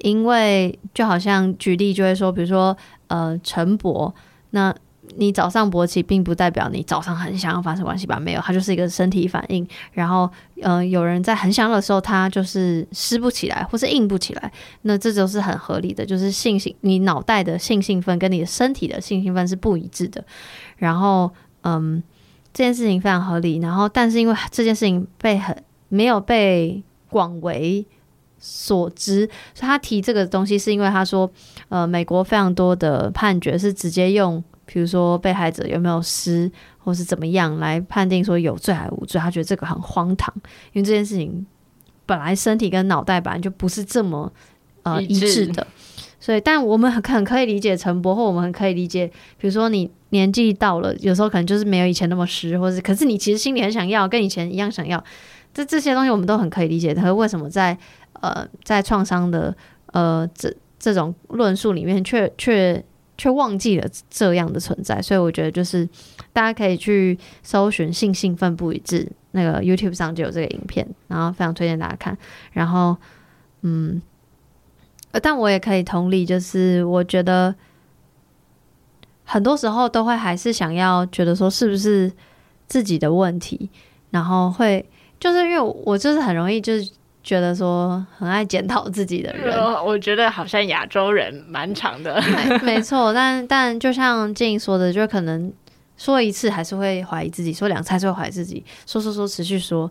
[0.00, 2.76] 因为就好像举例就会说，比如说
[3.08, 4.14] 呃陈博
[4.50, 4.74] 那。
[5.16, 8.18] 你早上勃起，并不代表你早上很想要发生关系吧？
[8.20, 9.66] 没有，它就是一个身体反应。
[9.92, 10.30] 然后，
[10.62, 14.52] 嗯、有人在很想要的时候，他就是湿不起来，或是硬不起来，
[14.82, 20.24] 那这就是很合理的，就是性兴，你脑袋的性兴奋跟你的身体的性兴奋是不一致的。
[20.76, 21.30] 然后，
[21.62, 22.02] 嗯，
[22.52, 23.58] 这件事情非常合理。
[23.58, 25.56] 然后，但是因为这件事情被很
[25.88, 27.86] 没有被广为
[28.38, 31.30] 所知，所以他提这个东西是因为他说，
[31.68, 34.42] 呃，美国非常多的判决是直接用。
[34.70, 39.18] 比如说被害者有没有失，或是怎么样来判定说有罪还是无罪？
[39.18, 40.32] 他觉得这个很荒唐，
[40.74, 41.46] 因为这件事情
[42.04, 44.30] 本来身体跟脑袋本来就不是这么
[44.82, 45.66] 呃一致的，
[46.20, 49.06] 所以但我们很很可以理解陈伯，或我们很可以理解，
[49.38, 55.02] 比如说你年纪到了，有时候可能就是没有以前那么湿，或是可是你其实心里很想要，跟以前一样想要，
[55.54, 56.94] 这这些东西我们都很可以理解。
[56.94, 57.76] 可是为什么在
[58.20, 59.54] 呃在创伤的
[59.92, 62.82] 呃这这种论述里面却却
[63.18, 65.86] 却忘记了这样的存在，所以我觉得就是
[66.32, 72.16] 大家可以去搜寻“性兴奋不一致”，那个 YouTube 上就有这个影片，然后非常推荐大家看。
[72.52, 72.96] 然后，
[73.62, 74.00] 嗯，
[75.20, 77.52] 但我也可以同理，就是我觉得
[79.24, 82.12] 很多时候都会还是想要觉得说是不是
[82.68, 83.68] 自己的问题，
[84.10, 84.88] 然后会
[85.18, 86.88] 就是因为我就是很容易就是。
[87.22, 89.54] 觉得说很爱检讨自己的人，
[89.84, 92.22] 我觉得好像亚洲人蛮长的，
[92.62, 93.12] 没错。
[93.12, 95.52] 但但就像静说的，就可能
[95.96, 99.90] 说一次还是会怀疑自己，说两次还是会怀疑自己，说说说持续说，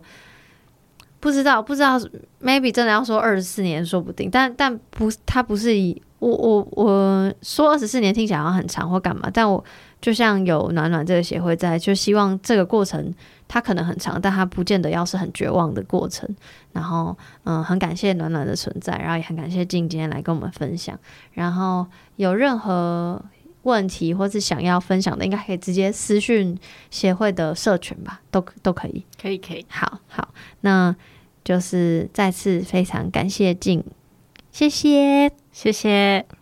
[1.20, 1.98] 不知道不知道
[2.42, 9.62] ，maybe 真的要说二十四年说不定，但但不，他不是以我我我说二十四年听起来好像很长或干嘛，但我
[10.00, 13.14] 就像有暖暖这个协会在，就希望这个过程。
[13.50, 16.28] 它可能很长，但它不见得要是很绝望的过程。
[16.72, 20.98] 然后，嗯，很感谢暖暖的存在，然后也很感谢静今天来跟我们分享。
[21.32, 21.86] 然后
[22.16, 23.18] 有任何
[23.62, 26.58] 问题或是想要分享的，应该可以直接私讯
[26.90, 29.02] 协会的社群吧，都都可以。
[29.18, 29.64] 可以，可以。
[29.70, 30.28] 好好，
[30.60, 30.94] 那
[31.42, 33.82] 就是再次非常感谢静，
[34.52, 36.37] 谢谢，谢谢。